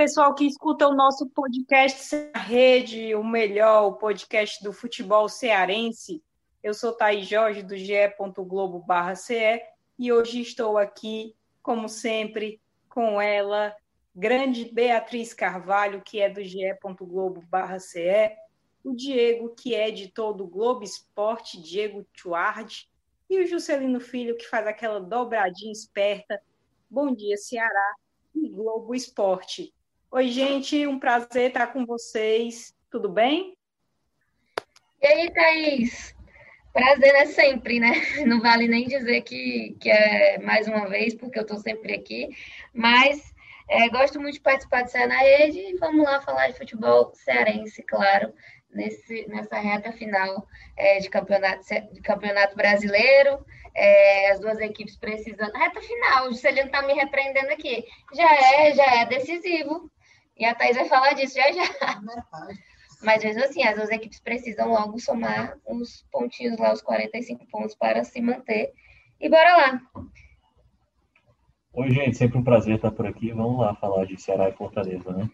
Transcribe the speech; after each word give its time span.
Pessoal 0.00 0.34
que 0.34 0.46
escuta 0.46 0.88
o 0.88 0.94
nosso 0.94 1.28
podcast 1.28 2.16
Rede, 2.34 3.14
o 3.14 3.22
melhor 3.22 3.86
o 3.86 3.92
podcast 3.92 4.64
do 4.64 4.72
futebol 4.72 5.28
cearense. 5.28 6.24
Eu 6.62 6.72
sou 6.72 6.90
Thaís 6.90 7.28
Jorge, 7.28 7.62
do 7.62 7.76
ge.globo.ce, 7.76 9.62
e 9.98 10.10
hoje 10.10 10.40
estou 10.40 10.78
aqui, 10.78 11.36
como 11.62 11.86
sempre, 11.86 12.58
com 12.88 13.20
ela, 13.20 13.76
grande 14.16 14.72
Beatriz 14.72 15.34
Carvalho, 15.34 16.00
que 16.00 16.18
é 16.18 16.30
do 16.30 16.42
ge.globo.ce, 16.42 18.38
o 18.82 18.94
Diego, 18.94 19.50
que 19.50 19.74
é 19.74 19.90
de 19.90 20.08
todo 20.08 20.44
o 20.44 20.48
Globo 20.48 20.82
Esporte, 20.82 21.60
Diego 21.60 22.06
Tuardi, 22.18 22.88
e 23.28 23.38
o 23.38 23.46
Juscelino 23.46 24.00
Filho, 24.00 24.34
que 24.38 24.48
faz 24.48 24.66
aquela 24.66 24.98
dobradinha 24.98 25.70
esperta. 25.70 26.40
Bom 26.88 27.14
dia, 27.14 27.36
Ceará 27.36 27.96
e 28.34 28.48
Globo 28.48 28.94
Esporte. 28.94 29.74
Oi, 30.12 30.26
gente, 30.28 30.86
um 30.88 30.98
prazer 30.98 31.48
estar 31.48 31.68
com 31.68 31.86
vocês. 31.86 32.74
Tudo 32.90 33.08
bem? 33.08 33.56
E 35.00 35.06
aí, 35.06 35.32
Thaís? 35.32 36.16
Prazer 36.72 37.14
é 37.14 37.26
sempre, 37.26 37.78
né? 37.78 37.92
Não 38.26 38.40
vale 38.40 38.66
nem 38.66 38.88
dizer 38.88 39.20
que, 39.22 39.76
que 39.80 39.88
é 39.88 40.38
mais 40.38 40.66
uma 40.66 40.88
vez, 40.88 41.14
porque 41.14 41.38
eu 41.38 41.42
estou 41.42 41.58
sempre 41.58 41.94
aqui, 41.94 42.28
mas 42.74 43.32
é, 43.68 43.88
gosto 43.88 44.20
muito 44.20 44.34
de 44.34 44.40
participar 44.40 44.82
de 44.82 44.90
Ceará 44.90 45.14
na 45.14 45.20
Rede 45.20 45.58
e 45.58 45.76
vamos 45.78 46.04
lá 46.04 46.20
falar 46.20 46.48
de 46.48 46.58
futebol 46.58 47.12
cearense, 47.14 47.80
claro 47.84 48.34
nesse, 48.72 49.26
nessa 49.28 49.58
reta 49.58 49.92
final 49.92 50.46
é, 50.76 50.98
de, 50.98 51.08
campeonato, 51.08 51.62
de 51.92 52.00
campeonato 52.00 52.56
brasileiro. 52.56 53.44
É, 53.74 54.32
as 54.32 54.40
duas 54.40 54.58
equipes 54.58 54.96
precisando. 54.96 55.52
Reta 55.52 55.80
final, 55.80 56.26
o 56.26 56.32
Juscelino 56.32 56.66
está 56.66 56.82
me 56.82 56.92
repreendendo 56.92 57.52
aqui. 57.52 57.84
Já 58.12 58.34
é, 58.34 58.74
já 58.74 58.84
é 58.84 59.06
decisivo. 59.06 59.90
E 60.40 60.44
a 60.46 60.54
Thaís 60.54 60.74
vai 60.74 60.88
falar 60.88 61.12
disso 61.12 61.34
já 61.34 61.52
já. 61.52 61.64
É 61.64 62.54
Mas 63.02 63.22
mesmo 63.22 63.44
assim, 63.44 63.62
as 63.62 63.76
duas 63.76 63.90
equipes 63.90 64.20
precisam 64.20 64.70
logo 64.70 64.98
somar 64.98 65.58
uns 65.66 66.06
pontinhos 66.10 66.58
lá, 66.58 66.72
os 66.72 66.80
45 66.80 67.46
pontos, 67.48 67.74
para 67.74 68.02
se 68.04 68.22
manter. 68.22 68.72
E 69.20 69.28
bora 69.28 69.56
lá. 69.56 69.82
Oi, 71.74 71.90
gente, 71.90 72.16
sempre 72.16 72.38
um 72.38 72.42
prazer 72.42 72.76
estar 72.76 72.90
por 72.90 73.06
aqui. 73.06 73.32
Vamos 73.32 73.60
lá 73.60 73.74
falar 73.74 74.06
de 74.06 74.18
Ceará 74.18 74.48
e 74.48 74.52
Fortaleza, 74.52 75.12
né? 75.12 75.30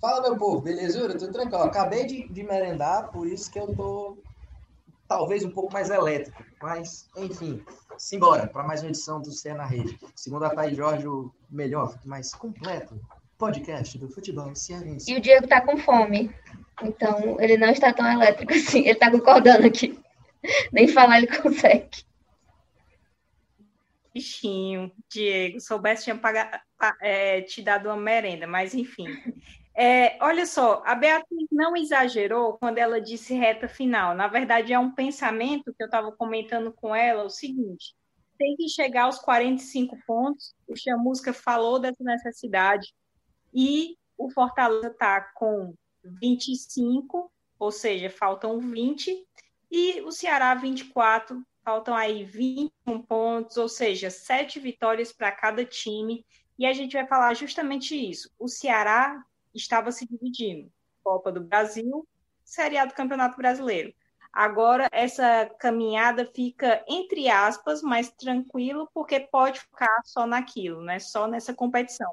Fala, 0.00 0.22
meu 0.22 0.38
povo, 0.38 0.60
belezura? 0.60 1.18
Tudo 1.18 1.32
tranquilo. 1.32 1.64
Acabei 1.64 2.06
de, 2.06 2.28
de 2.28 2.42
merendar, 2.44 3.10
por 3.10 3.26
isso 3.26 3.50
que 3.50 3.58
eu 3.58 3.74
tô 3.74 4.16
talvez 5.08 5.44
um 5.44 5.50
pouco 5.50 5.72
mais 5.72 5.90
elétrico. 5.90 6.44
Mas, 6.62 7.08
enfim, 7.16 7.64
simbora 7.98 8.46
para 8.46 8.62
mais 8.62 8.80
uma 8.80 8.90
edição 8.90 9.20
do 9.20 9.32
Cé 9.32 9.54
na 9.54 9.66
Rede. 9.66 9.98
Segundo 10.14 10.44
a 10.44 10.50
Thaís 10.50 10.76
Jorge, 10.76 11.06
o 11.08 11.32
melhor, 11.50 11.98
mais 12.04 12.32
completo 12.32 13.00
podcast 13.42 13.98
do 13.98 14.08
futebol 14.08 14.54
cearense. 14.54 15.10
E 15.10 15.16
o 15.16 15.20
Diego 15.20 15.48
tá 15.48 15.60
com 15.60 15.76
fome. 15.76 16.32
Então, 16.80 17.40
ele 17.40 17.56
não 17.56 17.70
está 17.70 17.92
tão 17.92 18.08
elétrico 18.08 18.52
assim. 18.54 18.86
Ele 18.86 18.94
tá 18.94 19.10
concordando 19.10 19.66
aqui. 19.66 19.98
Nem 20.72 20.86
falar 20.86 21.18
ele 21.18 21.26
consegue. 21.26 22.04
Bichinho, 24.14 24.92
Diego, 25.10 25.58
soubesse 25.58 26.04
tinha 26.04 26.16
pagar, 26.16 26.62
é, 27.00 27.40
te 27.40 27.62
dado 27.62 27.86
uma 27.86 27.96
merenda, 27.96 28.46
mas 28.46 28.74
enfim. 28.74 29.06
É, 29.74 30.18
olha 30.22 30.44
só, 30.44 30.82
a 30.84 30.94
Beatriz 30.94 31.48
não 31.50 31.74
exagerou 31.74 32.58
quando 32.58 32.78
ela 32.78 33.00
disse 33.00 33.34
reta 33.34 33.66
final. 33.66 34.14
Na 34.14 34.28
verdade, 34.28 34.72
é 34.72 34.78
um 34.78 34.94
pensamento 34.94 35.74
que 35.74 35.82
eu 35.82 35.86
estava 35.86 36.12
comentando 36.12 36.72
com 36.72 36.94
ela, 36.94 37.24
o 37.24 37.30
seguinte, 37.30 37.94
tem 38.38 38.54
que 38.54 38.68
chegar 38.68 39.04
aos 39.04 39.18
45 39.18 39.96
pontos, 40.06 40.54
o 40.68 40.76
Chamusca 40.76 41.32
falou 41.32 41.78
dessa 41.78 42.04
necessidade, 42.04 42.92
e 43.52 43.96
o 44.16 44.30
Fortaleza 44.30 44.88
está 44.88 45.20
com 45.20 45.74
25, 46.04 47.30
ou 47.58 47.70
seja, 47.70 48.10
faltam 48.10 48.58
20, 48.60 49.26
e 49.70 50.00
o 50.02 50.10
Ceará 50.10 50.54
24, 50.54 51.42
faltam 51.64 51.94
aí 51.94 52.24
21 52.24 53.02
pontos, 53.02 53.56
ou 53.56 53.68
seja, 53.68 54.10
sete 54.10 54.58
vitórias 54.58 55.12
para 55.12 55.32
cada 55.32 55.64
time, 55.64 56.24
e 56.58 56.66
a 56.66 56.72
gente 56.72 56.92
vai 56.92 57.06
falar 57.06 57.34
justamente 57.34 57.94
isso. 57.94 58.30
O 58.38 58.48
Ceará 58.48 59.24
estava 59.54 59.90
se 59.90 60.06
dividindo. 60.06 60.70
Copa 61.02 61.32
do 61.32 61.40
Brasil, 61.40 62.06
Série 62.44 62.78
A 62.78 62.84
do 62.84 62.94
Campeonato 62.94 63.36
Brasileiro. 63.36 63.92
Agora, 64.32 64.88
essa 64.92 65.46
caminhada 65.58 66.24
fica, 66.24 66.82
entre 66.88 67.28
aspas, 67.28 67.82
mais 67.82 68.10
tranquilo, 68.10 68.88
porque 68.94 69.20
pode 69.20 69.60
ficar 69.60 70.00
só 70.04 70.26
naquilo, 70.26 70.82
né? 70.82 70.98
só 70.98 71.26
nessa 71.26 71.52
competição. 71.52 72.10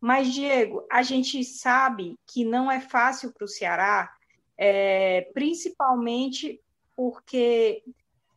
Mas, 0.00 0.32
Diego, 0.32 0.86
a 0.90 1.02
gente 1.02 1.42
sabe 1.44 2.18
que 2.26 2.44
não 2.44 2.70
é 2.70 2.80
fácil 2.80 3.32
para 3.32 3.44
o 3.44 3.48
Ceará, 3.48 4.12
é, 4.56 5.30
principalmente 5.34 6.60
porque 6.94 7.82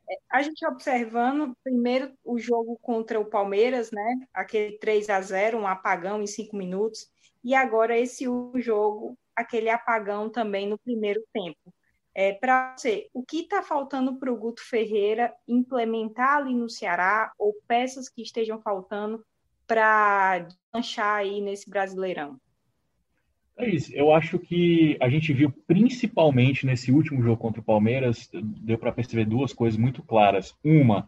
é, 0.09 0.15
a 0.31 0.41
gente 0.41 0.65
observando 0.65 1.55
primeiro 1.63 2.11
o 2.23 2.37
jogo 2.37 2.77
contra 2.81 3.19
o 3.19 3.25
Palmeiras, 3.25 3.91
né? 3.91 4.27
Aquele 4.33 4.77
3 4.79 5.09
a 5.09 5.21
0 5.21 5.59
um 5.59 5.67
apagão 5.67 6.21
em 6.21 6.27
cinco 6.27 6.57
minutos 6.57 7.09
e 7.43 7.55
agora 7.55 7.97
esse 7.97 8.25
jogo, 8.55 9.17
aquele 9.35 9.69
apagão 9.69 10.29
também 10.29 10.67
no 10.67 10.77
primeiro 10.77 11.23
tempo. 11.33 11.73
É, 12.13 12.33
para 12.33 12.75
você, 12.75 13.09
o 13.13 13.23
que 13.23 13.41
está 13.41 13.61
faltando 13.61 14.17
para 14.17 14.31
o 14.31 14.35
Guto 14.35 14.61
Ferreira 14.61 15.33
implementar 15.47 16.37
ali 16.37 16.53
no 16.53 16.69
Ceará, 16.69 17.31
ou 17.37 17.55
peças 17.67 18.09
que 18.09 18.21
estejam 18.21 18.61
faltando 18.61 19.23
para 19.69 20.47
lanchar 20.73 21.17
aí 21.17 21.39
nesse 21.39 21.69
Brasileirão? 21.69 22.37
É. 23.55 23.69
Eu 23.91 24.11
acho 24.11 24.39
que 24.39 24.97
a 24.99 25.07
gente 25.07 25.31
viu 25.31 25.51
principalmente 25.67 26.65
nesse 26.65 26.91
último 26.91 27.21
jogo 27.21 27.37
contra 27.37 27.61
o 27.61 27.63
Palmeiras, 27.63 28.27
deu 28.33 28.79
para 28.79 28.91
perceber 28.91 29.25
duas 29.25 29.53
coisas 29.53 29.79
muito 29.79 30.01
claras. 30.01 30.55
Uma, 30.63 31.07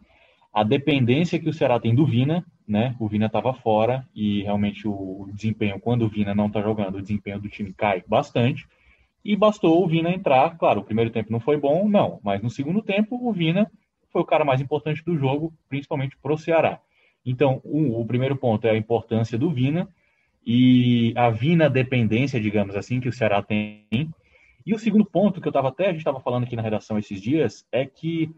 a 0.54 0.62
dependência 0.62 1.40
que 1.40 1.48
o 1.48 1.52
Ceará 1.52 1.80
tem 1.80 1.92
do 1.92 2.06
Vina, 2.06 2.46
né? 2.68 2.94
O 3.00 3.08
Vina 3.08 3.26
estava 3.26 3.52
fora 3.52 4.06
e 4.14 4.42
realmente 4.42 4.86
o 4.86 5.28
desempenho, 5.34 5.80
quando 5.80 6.02
o 6.02 6.08
Vina 6.08 6.34
não 6.34 6.46
está 6.46 6.62
jogando, 6.62 6.98
o 6.98 7.02
desempenho 7.02 7.40
do 7.40 7.48
time 7.48 7.72
cai 7.72 8.04
bastante. 8.06 8.68
E 9.24 9.34
bastou 9.34 9.82
o 9.82 9.88
Vina 9.88 10.10
entrar. 10.10 10.56
Claro, 10.56 10.80
o 10.80 10.84
primeiro 10.84 11.10
tempo 11.10 11.32
não 11.32 11.40
foi 11.40 11.56
bom, 11.56 11.88
não, 11.88 12.20
mas 12.22 12.42
no 12.42 12.50
segundo 12.50 12.82
tempo 12.82 13.18
o 13.20 13.32
Vina 13.32 13.70
foi 14.12 14.22
o 14.22 14.26
cara 14.26 14.44
mais 14.44 14.60
importante 14.60 15.02
do 15.04 15.16
jogo, 15.16 15.52
principalmente 15.68 16.16
para 16.22 16.32
o 16.32 16.38
Ceará. 16.38 16.80
Então, 17.24 17.60
um, 17.64 17.94
o 17.94 18.04
primeiro 18.04 18.36
ponto 18.36 18.66
é 18.66 18.70
a 18.70 18.76
importância 18.76 19.38
do 19.38 19.50
Vina 19.50 19.88
e 20.44 21.12
a 21.16 21.30
Vina 21.30 21.70
dependência, 21.70 22.40
digamos 22.40 22.74
assim, 22.74 23.00
que 23.00 23.08
o 23.08 23.12
Ceará 23.12 23.42
tem. 23.42 23.86
E 24.66 24.74
o 24.74 24.78
segundo 24.78 25.04
ponto 25.04 25.40
que 25.40 25.46
eu 25.46 25.50
estava 25.50 25.68
até 25.68 25.86
a 25.86 25.90
gente 25.90 25.98
estava 25.98 26.20
falando 26.20 26.44
aqui 26.44 26.56
na 26.56 26.62
redação 26.62 26.98
esses 26.98 27.20
dias 27.20 27.66
é 27.70 27.86
que 27.86 28.30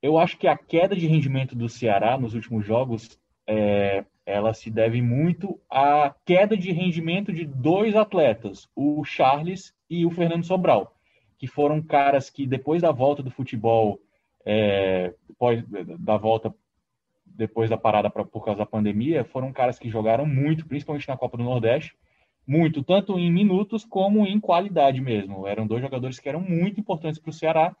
eu 0.00 0.18
acho 0.18 0.36
que 0.36 0.46
a 0.46 0.56
queda 0.56 0.96
de 0.96 1.06
rendimento 1.06 1.54
do 1.54 1.68
Ceará 1.68 2.18
nos 2.18 2.34
últimos 2.34 2.66
jogos 2.66 3.18
é, 3.46 4.04
ela 4.24 4.54
se 4.54 4.70
deve 4.70 5.02
muito 5.02 5.60
à 5.70 6.14
queda 6.24 6.56
de 6.56 6.72
rendimento 6.72 7.32
de 7.32 7.44
dois 7.44 7.94
atletas, 7.94 8.68
o 8.74 9.04
Charles 9.04 9.74
e 9.88 10.06
o 10.06 10.10
Fernando 10.10 10.44
Sobral, 10.44 10.94
que 11.38 11.46
foram 11.46 11.82
caras 11.82 12.30
que 12.30 12.46
depois 12.46 12.82
da 12.82 12.92
volta 12.92 13.22
do 13.22 13.30
futebol, 13.30 14.00
é, 14.44 15.14
depois 15.28 15.64
da 15.98 16.16
volta 16.16 16.54
depois 17.34 17.70
da 17.70 17.76
parada 17.76 18.10
pra, 18.10 18.24
por 18.24 18.44
causa 18.44 18.58
da 18.58 18.66
pandemia, 18.66 19.24
foram 19.24 19.52
caras 19.52 19.78
que 19.78 19.88
jogaram 19.88 20.26
muito, 20.26 20.66
principalmente 20.66 21.08
na 21.08 21.16
Copa 21.16 21.36
do 21.36 21.44
Nordeste, 21.44 21.94
muito, 22.46 22.82
tanto 22.82 23.18
em 23.18 23.30
minutos 23.30 23.84
como 23.84 24.26
em 24.26 24.40
qualidade 24.40 25.00
mesmo. 25.00 25.46
Eram 25.46 25.66
dois 25.66 25.80
jogadores 25.80 26.18
que 26.18 26.28
eram 26.28 26.40
muito 26.40 26.80
importantes 26.80 27.20
para 27.20 27.30
o 27.30 27.32
Ceará 27.32 27.76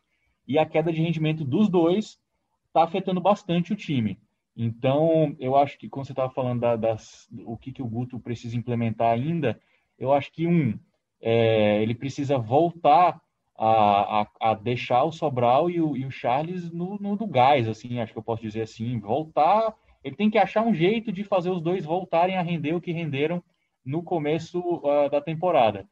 e 0.46 0.58
a 0.58 0.66
queda 0.66 0.92
de 0.92 1.02
rendimento 1.02 1.44
dos 1.44 1.68
dois 1.68 2.18
está 2.66 2.84
afetando 2.84 3.20
bastante 3.20 3.72
o 3.72 3.76
time. 3.76 4.18
Então, 4.56 5.34
eu 5.38 5.56
acho 5.56 5.78
que 5.78 5.88
quando 5.88 6.06
você 6.06 6.12
estava 6.12 6.32
falando 6.32 6.60
da, 6.60 6.76
das, 6.76 7.28
o 7.44 7.56
que, 7.56 7.72
que 7.72 7.82
o 7.82 7.88
Guto 7.88 8.20
precisa 8.20 8.56
implementar 8.56 9.12
ainda, 9.12 9.60
eu 9.98 10.12
acho 10.12 10.32
que, 10.32 10.46
um, 10.46 10.78
é, 11.20 11.82
ele 11.82 11.94
precisa 11.94 12.38
voltar 12.38 13.20
a, 13.56 14.22
a, 14.22 14.50
a, 14.50 14.54
deixar 14.54 15.04
o 15.04 15.12
Sobral 15.12 15.70
e 15.70 15.80
o, 15.80 15.96
e 15.96 16.04
o 16.04 16.10
Charles 16.10 16.70
no, 16.70 16.98
no, 16.98 17.26
gás, 17.26 17.68
assim, 17.68 18.00
acho 18.00 18.12
que 18.12 18.18
eu 18.18 18.22
posso 18.22 18.42
dizer 18.42 18.62
assim, 18.62 18.98
voltar, 18.98 19.74
ele 20.02 20.16
tem 20.16 20.30
que 20.30 20.38
achar 20.38 20.62
um 20.62 20.74
jeito 20.74 21.12
de 21.12 21.22
fazer 21.22 21.50
os 21.50 21.60
dois 21.60 21.84
voltarem 21.84 22.36
a 22.36 22.42
render 22.42 22.74
o 22.74 22.80
que 22.80 22.92
renderam 22.92 23.42
no 23.84 24.02
começo 24.02 24.60
uh, 24.60 25.10
da 25.10 25.20
temporada. 25.20 25.86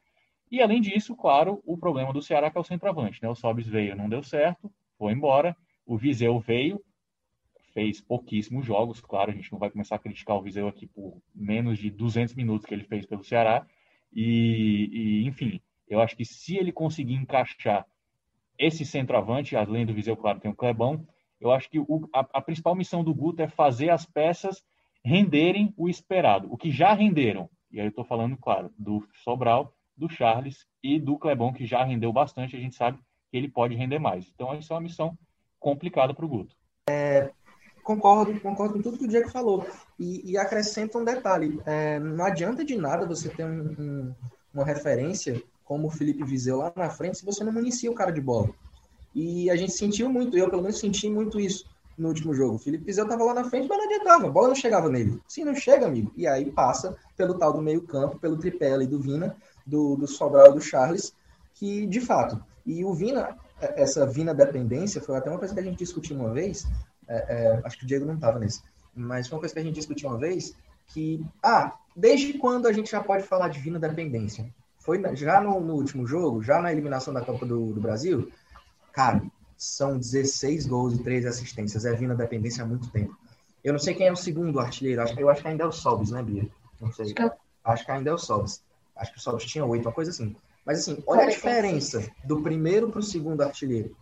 E 0.51 0.61
além 0.61 0.81
disso, 0.81 1.15
claro, 1.15 1.61
o 1.65 1.77
problema 1.77 2.11
do 2.11 2.21
Ceará 2.21 2.51
que 2.51 2.57
é 2.57 2.61
o 2.61 2.63
centroavante, 2.63 3.21
né? 3.21 3.29
O 3.29 3.35
Sobis 3.35 3.67
veio, 3.67 3.95
não 3.95 4.09
deu 4.09 4.21
certo, 4.21 4.69
foi 4.97 5.13
embora. 5.13 5.55
O 5.85 5.97
Viseu 5.97 6.39
veio, 6.39 6.81
fez 7.73 8.01
pouquíssimos 8.01 8.65
jogos, 8.65 8.99
claro, 8.99 9.31
a 9.31 9.33
gente 9.33 9.49
não 9.51 9.59
vai 9.59 9.69
começar 9.69 9.95
a 9.95 9.99
criticar 9.99 10.35
o 10.35 10.41
Viseu 10.41 10.67
aqui 10.67 10.87
por 10.87 11.21
menos 11.33 11.79
de 11.79 11.89
200 11.89 12.35
minutos 12.35 12.65
que 12.65 12.73
ele 12.73 12.83
fez 12.83 13.05
pelo 13.05 13.23
Ceará. 13.23 13.65
E, 14.13 14.89
e 14.91 15.27
enfim, 15.27 15.61
eu 15.91 15.99
acho 15.99 16.15
que 16.15 16.23
se 16.23 16.55
ele 16.55 16.71
conseguir 16.71 17.15
encaixar 17.15 17.85
esse 18.57 18.85
centroavante, 18.85 19.55
além 19.55 19.85
do 19.85 19.93
Viseu, 19.93 20.15
claro, 20.15 20.39
tem 20.39 20.49
o 20.49 20.55
Clebão, 20.55 21.05
eu 21.39 21.51
acho 21.51 21.69
que 21.69 21.79
o, 21.79 22.07
a, 22.13 22.19
a 22.33 22.41
principal 22.41 22.75
missão 22.75 23.03
do 23.03 23.13
Guto 23.13 23.41
é 23.41 23.47
fazer 23.47 23.89
as 23.89 24.05
peças 24.05 24.63
renderem 25.03 25.73
o 25.75 25.89
esperado, 25.89 26.47
o 26.51 26.57
que 26.57 26.71
já 26.71 26.93
renderam, 26.93 27.49
E 27.71 27.79
aí 27.79 27.85
eu 27.87 27.89
estou 27.89 28.05
falando, 28.05 28.37
claro, 28.37 28.71
do 28.77 29.05
Sobral, 29.23 29.73
do 29.97 30.07
Charles 30.07 30.65
e 30.81 30.99
do 30.99 31.17
Clebon, 31.17 31.51
que 31.51 31.65
já 31.65 31.83
rendeu 31.83 32.13
bastante, 32.13 32.55
a 32.55 32.59
gente 32.59 32.75
sabe 32.75 32.97
que 33.29 33.37
ele 33.37 33.49
pode 33.49 33.75
render 33.75 33.99
mais. 33.99 34.31
Então, 34.33 34.53
isso 34.57 34.71
é 34.71 34.75
uma 34.75 34.81
missão 34.81 35.17
complicada 35.59 36.13
para 36.13 36.25
o 36.25 36.29
Guto. 36.29 36.55
É, 36.89 37.31
concordo, 37.83 38.39
concordo 38.39 38.75
com 38.75 38.81
tudo 38.81 38.97
que 38.97 39.05
o 39.05 39.07
Diego 39.07 39.29
falou. 39.29 39.65
E, 39.99 40.31
e 40.31 40.37
acrescenta 40.37 40.97
um 40.97 41.05
detalhe: 41.05 41.61
é, 41.65 41.99
não 41.99 42.25
adianta 42.25 42.63
de 42.63 42.75
nada 42.75 43.05
você 43.05 43.29
ter 43.29 43.45
um, 43.45 43.75
um, 43.79 44.15
uma 44.53 44.65
referência 44.65 45.41
como 45.71 45.87
o 45.87 45.89
Felipe 45.89 46.21
Viseu 46.25 46.57
lá 46.57 46.73
na 46.75 46.89
frente 46.89 47.19
se 47.19 47.25
você 47.25 47.45
não 47.45 47.53
municia 47.53 47.89
o 47.89 47.95
cara 47.95 48.11
de 48.11 48.19
bola. 48.19 48.49
E 49.15 49.49
a 49.49 49.55
gente 49.55 49.71
sentiu 49.71 50.09
muito, 50.09 50.37
eu 50.37 50.49
pelo 50.49 50.61
menos 50.61 50.77
senti 50.77 51.09
muito 51.09 51.39
isso 51.39 51.65
no 51.97 52.09
último 52.09 52.33
jogo. 52.33 52.55
O 52.55 52.59
Felipe 52.59 52.83
Viseu 52.83 53.05
estava 53.05 53.23
lá 53.23 53.33
na 53.33 53.45
frente, 53.45 53.69
mas 53.69 53.77
não 53.77 53.85
adiantava, 53.85 54.27
a 54.27 54.29
bola 54.29 54.49
não 54.49 54.55
chegava 54.55 54.89
nele. 54.89 55.21
Sim, 55.29 55.45
não 55.45 55.55
chega, 55.55 55.87
amigo. 55.87 56.11
E 56.17 56.27
aí 56.27 56.51
passa 56.51 56.97
pelo 57.15 57.35
tal 57.35 57.53
do 57.53 57.61
meio-campo, 57.61 58.19
pelo 58.19 58.35
tripé 58.35 58.73
ali 58.73 58.85
do 58.85 58.99
Vina, 58.99 59.33
do, 59.65 59.95
do 59.95 60.05
Sobral 60.07 60.51
e 60.51 60.55
do 60.55 60.59
Charles, 60.59 61.15
que 61.53 61.87
de 61.87 62.01
fato. 62.01 62.43
E 62.65 62.83
o 62.83 62.93
Vina, 62.93 63.37
é, 63.61 63.81
essa 63.81 64.05
Vina 64.05 64.33
dependência, 64.33 64.99
foi 64.99 65.15
até 65.15 65.29
uma 65.29 65.39
coisa 65.39 65.53
que 65.53 65.59
a 65.61 65.63
gente 65.63 65.77
discutiu 65.77 66.17
uma 66.17 66.33
vez. 66.33 66.67
É, 67.07 67.15
é, 67.15 67.61
acho 67.63 67.77
que 67.77 67.85
o 67.85 67.87
Diego 67.87 68.03
não 68.03 68.15
estava 68.15 68.39
nesse, 68.39 68.61
mas 68.93 69.29
foi 69.29 69.37
uma 69.37 69.39
coisa 69.39 69.53
que 69.53 69.61
a 69.61 69.63
gente 69.63 69.75
discutiu 69.75 70.09
uma 70.09 70.17
vez. 70.17 70.53
Que, 70.87 71.25
ah, 71.41 71.77
desde 71.95 72.33
quando 72.33 72.67
a 72.67 72.73
gente 72.73 72.91
já 72.91 73.01
pode 73.01 73.23
falar 73.23 73.47
de 73.47 73.61
Vina 73.61 73.79
dependência? 73.79 74.53
Foi 74.81 74.99
já 75.15 75.39
no, 75.39 75.59
no 75.59 75.75
último 75.75 76.07
jogo, 76.07 76.41
já 76.41 76.59
na 76.59 76.71
eliminação 76.71 77.13
da 77.13 77.21
Copa 77.21 77.45
do, 77.45 77.71
do 77.71 77.79
Brasil? 77.79 78.31
Cara, 78.91 79.21
são 79.55 79.97
16 79.97 80.65
gols 80.65 80.95
e 80.95 81.03
13 81.03 81.27
assistências. 81.27 81.85
É 81.85 81.93
vindo 81.93 82.11
a 82.11 82.15
dependência 82.15 82.63
há 82.63 82.67
muito 82.67 82.89
tempo. 82.89 83.15
Eu 83.63 83.73
não 83.73 83.79
sei 83.79 83.93
quem 83.93 84.07
é 84.07 84.11
o 84.11 84.15
segundo 84.15 84.59
artilheiro. 84.59 85.03
Eu 85.17 85.29
acho 85.29 85.41
que 85.41 85.47
ainda 85.47 85.63
é 85.63 85.67
o 85.67 85.71
Sobis, 85.71 86.09
né, 86.09 86.23
Bia? 86.23 86.47
Não 86.79 86.91
sei. 86.91 87.13
Acho 87.63 87.85
que 87.85 87.91
ainda 87.91 88.09
é 88.09 88.13
o 88.13 88.17
Sobis. 88.17 88.63
Acho 88.95 89.11
que 89.13 89.19
o 89.19 89.21
Sobis 89.21 89.45
tinha 89.45 89.63
oito, 89.63 89.87
uma 89.87 89.93
coisa 89.93 90.09
assim. 90.09 90.35
Mas 90.65 90.79
assim, 90.79 91.01
olha 91.05 91.23
a 91.23 91.29
diferença 91.29 92.09
do 92.23 92.41
primeiro 92.41 92.89
para 92.89 92.99
o 92.99 93.03
segundo 93.03 93.41
artilheiro. 93.41 93.95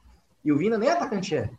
E 0.46 0.52
o 0.52 0.58
Vina 0.58 0.78
nem 0.78 0.90
atacante 0.90 1.36
é. 1.36 1.50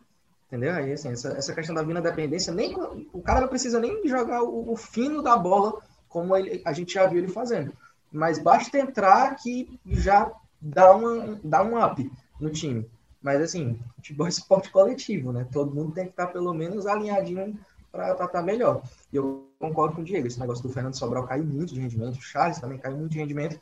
Entendeu? 0.47 0.73
Aí, 0.73 0.93
assim, 0.93 1.11
essa, 1.11 1.29
essa 1.37 1.55
questão 1.55 1.75
da 1.75 1.83
Vina 1.83 2.01
dependência, 2.01 2.55
nem, 2.55 2.75
o 3.13 3.21
cara 3.21 3.43
não 3.43 3.49
precisa 3.49 3.79
nem 3.79 4.07
jogar 4.09 4.43
o, 4.43 4.73
o 4.73 4.77
fino 4.77 5.23
da 5.23 5.37
bola 5.37 5.79
como 6.09 6.35
ele, 6.35 6.63
a 6.65 6.73
gente 6.73 6.95
já 6.95 7.07
viu 7.07 7.19
ele 7.19 7.29
fazendo. 7.29 7.73
Mas 8.13 8.39
basta 8.39 8.79
entrar 8.79 9.37
que 9.37 9.79
já 9.87 10.33
dá, 10.61 10.95
uma, 10.95 11.41
dá 11.43 11.63
um 11.63 11.83
up 11.83 12.11
no 12.41 12.51
time. 12.51 12.89
Mas 13.23 13.41
assim, 13.41 13.79
futebol 13.97 14.27
é 14.27 14.31
esporte 14.31 14.71
coletivo, 14.71 15.33
né? 15.33 15.47
Todo 15.53 15.75
mundo 15.75 15.93
tem 15.93 16.05
que 16.05 16.11
estar 16.11 16.29
pelo 16.29 16.53
menos 16.55 16.87
alinhadinho 16.87 17.59
para 17.93 18.15
tá 18.29 18.43
melhor. 18.43 18.83
E 19.13 19.17
eu 19.17 19.49
concordo 19.59 19.97
com 19.97 20.03
o 20.03 20.05
Diego, 20.05 20.27
esse 20.27 20.41
negócio 20.41 20.63
do 20.63 20.73
Fernando 20.73 20.97
Sobral 20.97 21.27
caiu 21.27 21.45
muito 21.45 21.75
de 21.75 21.81
rendimento, 21.81 22.17
o 22.17 22.23
Charles 22.23 22.59
também 22.59 22.79
caiu 22.79 22.97
muito 22.97 23.13
de 23.13 23.19
rendimento. 23.19 23.61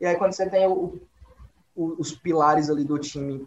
E 0.00 0.06
aí 0.06 0.16
quando 0.16 0.32
você 0.32 0.48
tem 0.48 0.66
o, 0.66 1.00
o, 1.74 1.96
os 1.98 2.14
pilares 2.14 2.70
ali 2.70 2.84
do 2.84 2.98
time 2.98 3.46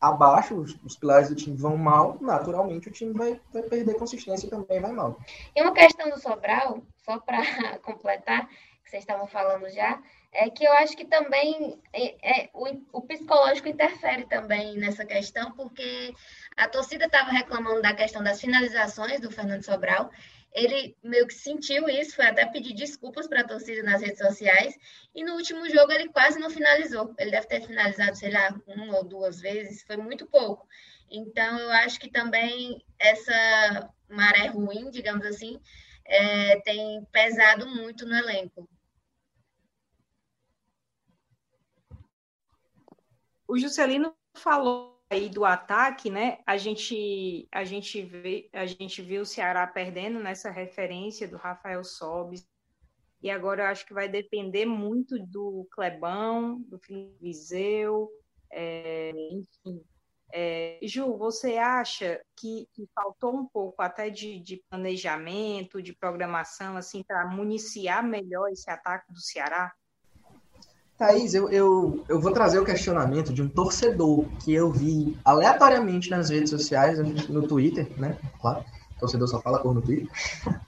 abaixo, 0.00 0.56
os, 0.56 0.76
os, 0.84 0.96
pilares 0.96 1.28
do 1.28 1.36
time 1.36 1.56
vão 1.56 1.76
mal, 1.76 2.18
naturalmente 2.20 2.88
o 2.88 2.92
time 2.92 3.12
vai, 3.12 3.40
vai 3.52 3.62
perder 3.62 3.94
consistência 3.94 4.46
e 4.46 4.50
também 4.50 4.80
vai 4.80 4.90
mal. 4.90 5.16
E 5.54 5.62
uma 5.62 5.72
questão 5.72 6.10
do 6.10 6.20
Sobral, 6.20 6.82
só 7.04 7.20
para 7.20 7.40
completar, 7.80 8.48
vocês 8.92 9.04
estavam 9.04 9.26
falando 9.26 9.70
já, 9.70 10.02
é 10.30 10.50
que 10.50 10.64
eu 10.64 10.72
acho 10.74 10.94
que 10.94 11.06
também 11.06 11.80
é, 11.94 12.42
é, 12.42 12.50
o, 12.52 12.66
o, 12.92 13.00
psicológico 13.00 13.66
interfere 13.66 14.26
também 14.26 14.76
nessa 14.76 15.02
questão, 15.02 15.50
porque 15.52 16.12
a 16.58 16.68
torcida 16.68 17.06
estava 17.06 17.30
reclamando 17.30 17.80
da 17.80 17.94
questão 17.94 18.22
das 18.22 18.38
finalizações 18.38 19.18
do 19.18 19.30
Fernando 19.30 19.62
Sobral. 19.62 20.10
Ele 20.52 20.94
meio 21.02 21.26
que 21.26 21.32
sentiu 21.32 21.88
isso, 21.88 22.16
foi 22.16 22.26
até 22.26 22.44
pedir 22.44 22.74
desculpas 22.74 23.26
para 23.26 23.40
a 23.40 23.46
torcida 23.48 23.82
nas 23.82 24.02
redes 24.02 24.18
sociais, 24.18 24.76
e 25.14 25.24
no 25.24 25.36
último 25.36 25.66
jogo 25.70 25.90
ele 25.90 26.10
quase 26.10 26.38
não 26.38 26.50
finalizou. 26.50 27.14
Ele 27.18 27.30
deve 27.30 27.46
ter 27.46 27.62
finalizado, 27.62 28.14
sei 28.14 28.30
lá, 28.30 28.54
uma 28.66 28.98
ou 28.98 29.04
duas 29.04 29.40
vezes, 29.40 29.82
foi 29.84 29.96
muito 29.96 30.26
pouco. 30.26 30.68
Então, 31.10 31.58
eu 31.58 31.70
acho 31.70 31.98
que 31.98 32.10
também 32.10 32.84
essa 32.98 33.90
maré 34.06 34.48
ruim, 34.48 34.90
digamos 34.90 35.24
assim, 35.24 35.58
é, 36.04 36.60
tem 36.60 37.02
pesado 37.10 37.66
muito 37.66 38.04
no 38.04 38.14
elenco. 38.14 38.68
O 43.52 43.58
Juscelino 43.58 44.16
falou 44.34 44.98
aí 45.10 45.28
do 45.28 45.44
ataque, 45.44 46.08
né? 46.08 46.38
A 46.46 46.56
gente 46.56 47.46
a 47.52 47.64
gente 47.64 48.00
vê, 48.00 48.48
a 48.50 48.64
gente 48.64 49.02
viu 49.02 49.20
o 49.20 49.26
Ceará 49.26 49.66
perdendo 49.66 50.18
nessa 50.18 50.50
referência 50.50 51.28
do 51.28 51.36
Rafael 51.36 51.84
Sobis. 51.84 52.48
E 53.22 53.30
agora 53.30 53.64
eu 53.64 53.66
acho 53.66 53.84
que 53.84 53.92
vai 53.92 54.08
depender 54.08 54.64
muito 54.64 55.18
do 55.18 55.68
Clebão, 55.70 56.62
do 56.62 56.78
Felipe 56.78 57.14
Viseu, 57.20 58.08
é, 58.50 59.12
enfim. 59.30 59.84
É, 60.32 60.80
Ju, 60.82 61.18
você 61.18 61.58
acha 61.58 62.24
que, 62.34 62.66
que, 62.72 62.88
faltou 62.94 63.36
um 63.36 63.44
pouco 63.44 63.82
até 63.82 64.08
de, 64.08 64.40
de 64.40 64.62
planejamento, 64.70 65.82
de 65.82 65.92
programação, 65.92 66.74
assim, 66.74 67.02
para 67.02 67.26
municiar 67.26 68.02
melhor 68.02 68.48
esse 68.48 68.70
ataque 68.70 69.12
do 69.12 69.20
Ceará? 69.20 69.70
Thaís, 71.02 71.34
eu, 71.34 71.48
eu, 71.50 72.04
eu 72.08 72.20
vou 72.20 72.30
trazer 72.30 72.60
o 72.60 72.64
questionamento 72.64 73.32
de 73.32 73.42
um 73.42 73.48
torcedor 73.48 74.24
que 74.38 74.54
eu 74.54 74.70
vi 74.70 75.18
aleatoriamente 75.24 76.08
nas 76.08 76.30
redes 76.30 76.50
sociais, 76.50 76.96
no 77.28 77.48
Twitter, 77.48 77.90
né? 77.98 78.16
Claro, 78.40 78.64
torcedor 79.00 79.26
só 79.26 79.40
fala 79.40 79.58
cor 79.58 79.74
no 79.74 79.82
Twitter. 79.82 80.08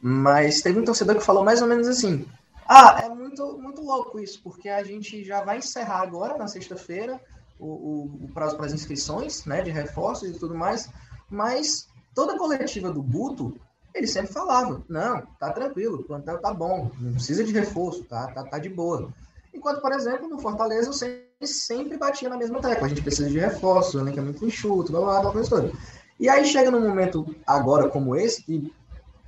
Mas 0.02 0.60
teve 0.60 0.80
um 0.80 0.84
torcedor 0.84 1.14
que 1.14 1.24
falou 1.24 1.44
mais 1.44 1.62
ou 1.62 1.68
menos 1.68 1.86
assim: 1.86 2.26
Ah, 2.66 3.00
é 3.04 3.08
muito, 3.08 3.56
muito 3.58 3.80
louco 3.80 4.18
isso, 4.18 4.40
porque 4.42 4.68
a 4.68 4.82
gente 4.82 5.22
já 5.22 5.44
vai 5.44 5.58
encerrar 5.58 6.00
agora, 6.00 6.36
na 6.36 6.48
sexta-feira, 6.48 7.20
o, 7.56 7.66
o, 7.66 8.04
o, 8.24 8.28
prazo 8.34 8.56
para 8.56 8.66
as 8.66 8.72
inscrições, 8.72 9.44
né? 9.44 9.62
De 9.62 9.70
reforços 9.70 10.28
e 10.28 10.36
tudo 10.36 10.52
mais, 10.52 10.90
mas 11.30 11.86
toda 12.12 12.34
a 12.34 12.38
coletiva 12.38 12.90
do 12.90 13.00
Buto 13.00 13.54
ele 13.94 14.08
sempre 14.08 14.32
falava: 14.32 14.82
Não, 14.88 15.22
tá 15.38 15.52
tranquilo, 15.52 16.00
o 16.00 16.04
plantel 16.04 16.40
tá 16.40 16.52
bom, 16.52 16.90
não 16.98 17.12
precisa 17.12 17.44
de 17.44 17.52
reforço, 17.52 18.02
tá, 18.02 18.26
tá, 18.32 18.42
tá 18.42 18.58
de 18.58 18.68
boa. 18.68 19.12
Enquanto, 19.54 19.80
por 19.80 19.92
exemplo, 19.92 20.28
no 20.28 20.38
Fortaleza, 20.38 20.90
o 20.90 20.92
sempre, 20.92 21.46
sempre 21.46 21.96
batia 21.96 22.28
na 22.28 22.36
mesma 22.36 22.60
tecla. 22.60 22.86
A 22.86 22.88
gente 22.88 23.02
precisa 23.02 23.30
de 23.30 23.38
reforços, 23.38 23.94
o 23.94 24.00
elenco 24.00 24.18
é 24.18 24.22
muito 24.22 24.44
enxuto, 24.44 24.90
blá, 24.90 25.00
blá, 25.00 25.20
blá, 25.20 25.30
blá, 25.30 25.42
blá. 25.42 25.70
E 26.18 26.28
aí 26.28 26.44
chega 26.44 26.70
num 26.70 26.80
momento 26.80 27.34
agora 27.46 27.88
como 27.88 28.16
esse, 28.16 28.42
que 28.42 28.72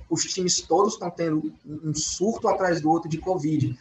os 0.09 0.23
times 0.25 0.61
todos 0.61 0.93
estão 0.93 1.09
tendo 1.09 1.51
um 1.65 1.93
surto 1.93 2.47
atrás 2.47 2.81
do 2.81 2.89
outro 2.89 3.09
de 3.09 3.17
Covid. 3.17 3.77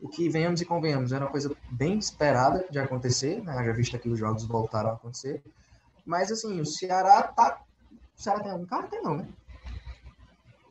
O 0.00 0.08
que, 0.08 0.28
venhamos 0.28 0.60
e 0.60 0.64
convenhamos, 0.64 1.12
era 1.12 1.24
uma 1.24 1.30
coisa 1.30 1.54
bem 1.70 1.98
esperada 1.98 2.66
de 2.70 2.78
acontecer, 2.78 3.42
né? 3.42 3.64
já 3.64 3.72
visto 3.72 3.98
que 3.98 4.08
os 4.08 4.18
jogos 4.18 4.44
voltaram 4.44 4.90
a 4.90 4.92
acontecer. 4.94 5.42
Mas, 6.04 6.30
assim, 6.30 6.60
o 6.60 6.66
Ceará 6.66 7.22
tá... 7.22 7.62
O 8.16 8.22
Ceará 8.22 8.40
tem 8.40 8.52
algum 8.52 8.66
cara? 8.66 8.86
Tem 8.86 9.02
não, 9.02 9.16
né? 9.16 9.28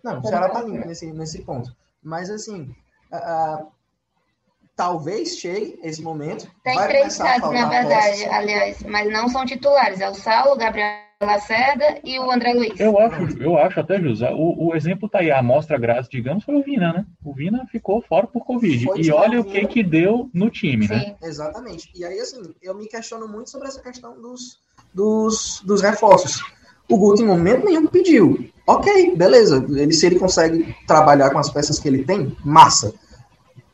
Não, 0.04 0.20
o 0.20 0.26
Ceará 0.26 0.50
tá 0.50 0.62
limpo 0.62 0.86
nesse, 0.88 1.12
nesse 1.12 1.42
ponto. 1.42 1.76
Mas, 2.02 2.30
assim, 2.30 2.76
uh, 3.12 3.72
talvez 4.76 5.38
chegue 5.38 5.80
esse 5.84 6.02
momento. 6.02 6.48
Tem 6.64 6.78
três 6.88 7.18
caras, 7.18 7.52
na 7.52 7.70
verdade, 7.70 8.26
aliás, 8.26 8.84
mas 8.84 9.12
não 9.12 9.30
são 9.30 9.46
titulares. 9.46 10.02
É 10.02 10.10
o 10.10 10.14
Saulo, 10.14 10.54
o 10.54 10.58
Gabriel 10.58 11.04
Lacerda 11.22 12.00
e 12.04 12.20
o 12.20 12.30
André 12.32 12.54
Luiz. 12.54 12.80
Eu 12.80 12.98
acho, 13.00 13.42
eu 13.42 13.58
acho 13.58 13.80
até, 13.80 14.00
José, 14.00 14.32
o, 14.34 14.68
o 14.68 14.76
exemplo 14.76 15.08
tá 15.08 15.20
aí, 15.20 15.32
a 15.32 15.40
amostra 15.40 15.78
grátis, 15.78 16.10
digamos, 16.10 16.44
foi 16.44 16.56
o 16.56 16.64
Vina, 16.64 16.92
né? 16.94 17.06
O 17.24 17.34
Vina 17.34 17.66
ficou 17.72 18.02
fora 18.02 18.28
por 18.28 18.46
Covid. 18.46 18.86
Foi 18.86 19.02
e 19.02 19.12
olha 19.12 19.40
o 19.40 19.46
que 19.46 19.66
que 19.68 19.84
deu 19.84 20.30
no 20.34 20.50
time, 20.50 20.88
né? 20.88 21.00
Sim. 21.00 21.06
né? 21.06 21.16
Exatamente. 21.24 21.90
E 21.96 22.04
aí, 22.04 22.20
assim, 22.20 22.42
eu 22.62 22.76
me 22.76 22.88
questiono 22.88 23.28
muito 23.28 23.50
sobre 23.50 23.68
essa 23.68 23.82
questão 23.82 24.20
dos, 24.20 24.60
dos, 24.94 25.62
dos 25.66 25.82
reforços. 25.82 26.42
O 26.90 26.98
Guto, 26.98 27.22
em 27.22 27.26
momento 27.26 27.66
nenhum, 27.66 27.88
pediu. 27.88 28.50
Ok, 28.68 29.16
beleza. 29.16 29.66
Ele, 29.70 29.94
se 29.94 30.06
ele 30.06 30.20
consegue 30.20 30.76
trabalhar 30.86 31.30
com 31.32 31.40
as 31.40 31.50
peças 31.50 31.80
que 31.80 31.88
ele 31.88 32.04
tem, 32.04 32.36
massa. 32.44 32.94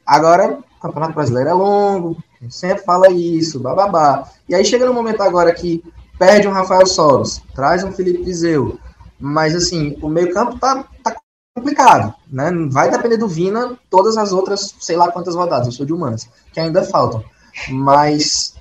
Agora, 0.06 0.60
o 0.80 0.82
Campeonato 0.82 1.14
Brasileiro 1.14 1.50
é 1.50 1.54
longo, 1.54 2.18
sempre 2.50 2.84
fala 2.84 3.10
isso, 3.12 3.60
bababá. 3.60 4.30
E 4.48 4.56
aí 4.56 4.64
chega 4.64 4.86
no 4.86 4.94
momento 4.94 5.22
agora 5.22 5.54
que 5.54 5.84
perde 6.18 6.48
um 6.48 6.52
Rafael 6.52 6.88
Soros, 6.88 7.42
traz 7.54 7.84
um 7.84 7.92
Felipe 7.92 8.24
Vizeu, 8.24 8.80
mas 9.20 9.54
assim, 9.54 9.98
o 10.02 10.08
meio-campo 10.08 10.58
tá, 10.58 10.86
tá 11.04 11.16
complicado, 11.56 12.14
né? 12.32 12.50
Vai 12.72 12.90
depender 12.90 13.18
do 13.18 13.28
Vina 13.28 13.78
todas 13.90 14.18
as 14.18 14.32
outras, 14.32 14.74
sei 14.80 14.96
lá 14.96 15.12
quantas 15.12 15.36
rodadas, 15.36 15.68
eu 15.68 15.74
sou 15.74 15.86
de 15.86 15.94
humanas, 15.94 16.30
que 16.54 16.60
ainda 16.60 16.84
faltam. 16.84 17.24
Mas 17.70 18.56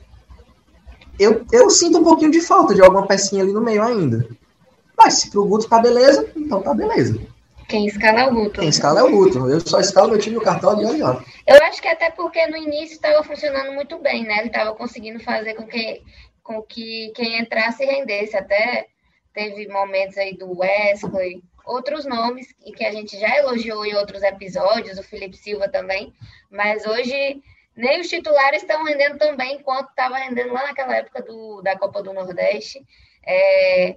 eu, 1.18 1.44
eu 1.52 1.70
sinto 1.70 1.98
um 1.98 2.04
pouquinho 2.04 2.32
de 2.32 2.40
falta 2.40 2.74
de 2.74 2.82
alguma 2.82 3.06
pecinha 3.06 3.42
ali 3.42 3.52
no 3.52 3.60
meio 3.60 3.82
ainda. 3.82 4.28
Mas 4.96 5.14
se 5.14 5.30
pro 5.30 5.44
Guto 5.44 5.68
tá 5.68 5.78
beleza, 5.78 6.28
então 6.34 6.60
tá 6.60 6.74
beleza. 6.74 7.20
Quem 7.68 7.86
escala 7.86 8.20
é 8.20 8.26
o 8.26 8.34
Guto. 8.34 8.60
Quem 8.60 8.68
escala 8.70 9.00
é 9.00 9.02
o 9.02 9.10
Guto. 9.10 9.50
Eu 9.50 9.60
só 9.60 9.78
escalo 9.78 10.10
meu 10.10 10.18
time 10.18 10.36
no 10.36 10.42
cartão 10.42 10.80
e 10.80 10.86
olha, 10.86 11.06
olha. 11.06 11.24
Eu 11.46 11.56
acho 11.64 11.82
que 11.82 11.88
até 11.88 12.10
porque 12.10 12.46
no 12.46 12.56
início 12.56 12.94
estava 12.94 13.22
funcionando 13.22 13.72
muito 13.72 13.98
bem, 13.98 14.24
né? 14.24 14.38
Ele 14.38 14.46
estava 14.46 14.74
conseguindo 14.74 15.20
fazer 15.20 15.54
com 15.54 15.66
que, 15.66 16.02
com 16.42 16.62
que 16.62 17.12
quem 17.14 17.38
entrasse 17.38 17.84
rendesse. 17.84 18.36
Até 18.36 18.86
teve 19.34 19.68
momentos 19.68 20.16
aí 20.16 20.34
do 20.34 20.58
Wesley, 20.58 21.42
outros 21.66 22.06
nomes 22.06 22.48
e 22.64 22.72
que 22.72 22.84
a 22.84 22.90
gente 22.90 23.18
já 23.20 23.36
elogiou 23.36 23.84
em 23.84 23.94
outros 23.94 24.22
episódios, 24.22 24.98
o 24.98 25.02
Felipe 25.02 25.36
Silva 25.36 25.68
também, 25.68 26.14
mas 26.50 26.86
hoje 26.86 27.42
nem 27.76 28.00
os 28.00 28.08
titulares 28.08 28.62
estão 28.62 28.82
rendendo 28.82 29.18
tão 29.18 29.36
bem 29.36 29.60
quanto 29.62 29.90
estava 29.90 30.16
rendendo 30.16 30.52
lá 30.54 30.64
naquela 30.64 30.96
época 30.96 31.22
do, 31.22 31.60
da 31.60 31.78
Copa 31.78 32.02
do 32.02 32.12
Nordeste. 32.12 32.80
É, 33.24 33.96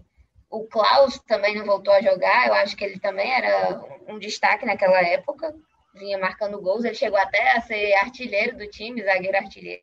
o 0.51 0.67
Klaus 0.67 1.17
também 1.25 1.55
não 1.55 1.65
voltou 1.65 1.93
a 1.93 2.01
jogar, 2.01 2.47
eu 2.47 2.53
acho 2.55 2.75
que 2.75 2.83
ele 2.83 2.99
também 2.99 3.31
era 3.31 3.81
um 4.07 4.19
destaque 4.19 4.65
naquela 4.65 5.01
época, 5.01 5.55
vinha 5.95 6.17
marcando 6.17 6.61
gols, 6.61 6.83
ele 6.83 6.93
chegou 6.93 7.17
até 7.17 7.57
a 7.57 7.61
ser 7.61 7.93
artilheiro 7.95 8.57
do 8.57 8.67
time, 8.67 9.01
zagueiro 9.01 9.37
artilheiro. 9.37 9.81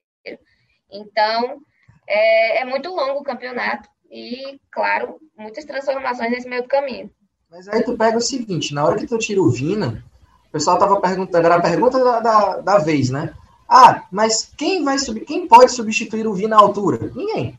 Então, 0.90 1.60
é, 2.06 2.60
é 2.60 2.64
muito 2.66 2.90
longo 2.90 3.20
o 3.20 3.24
campeonato 3.24 3.88
e, 4.10 4.60
claro, 4.70 5.18
muitas 5.36 5.64
transformações 5.64 6.30
nesse 6.30 6.48
meio 6.48 6.62
do 6.62 6.68
caminho. 6.68 7.10
Mas 7.50 7.66
aí 7.68 7.82
tu 7.82 7.96
pega 7.96 8.18
o 8.18 8.22
seguinte, 8.22 8.74
na 8.74 8.84
hora 8.84 8.98
que 8.98 9.06
tu 9.06 9.18
tira 9.18 9.40
o 9.40 9.50
Vina, 9.50 10.04
o 10.48 10.52
pessoal 10.52 10.78
tava 10.78 11.00
perguntando, 11.00 11.46
era 11.46 11.56
a 11.56 11.62
pergunta 11.62 12.02
da, 12.02 12.20
da, 12.20 12.56
da 12.58 12.78
vez, 12.78 13.08
né? 13.08 13.34
Ah, 13.66 14.06
mas 14.10 14.50
quem 14.56 14.84
vai 14.84 14.98
subir, 14.98 15.24
quem 15.24 15.48
pode 15.48 15.72
substituir 15.72 16.26
o 16.26 16.34
Vina 16.34 16.56
à 16.56 16.60
altura? 16.60 17.10
Ninguém. 17.14 17.58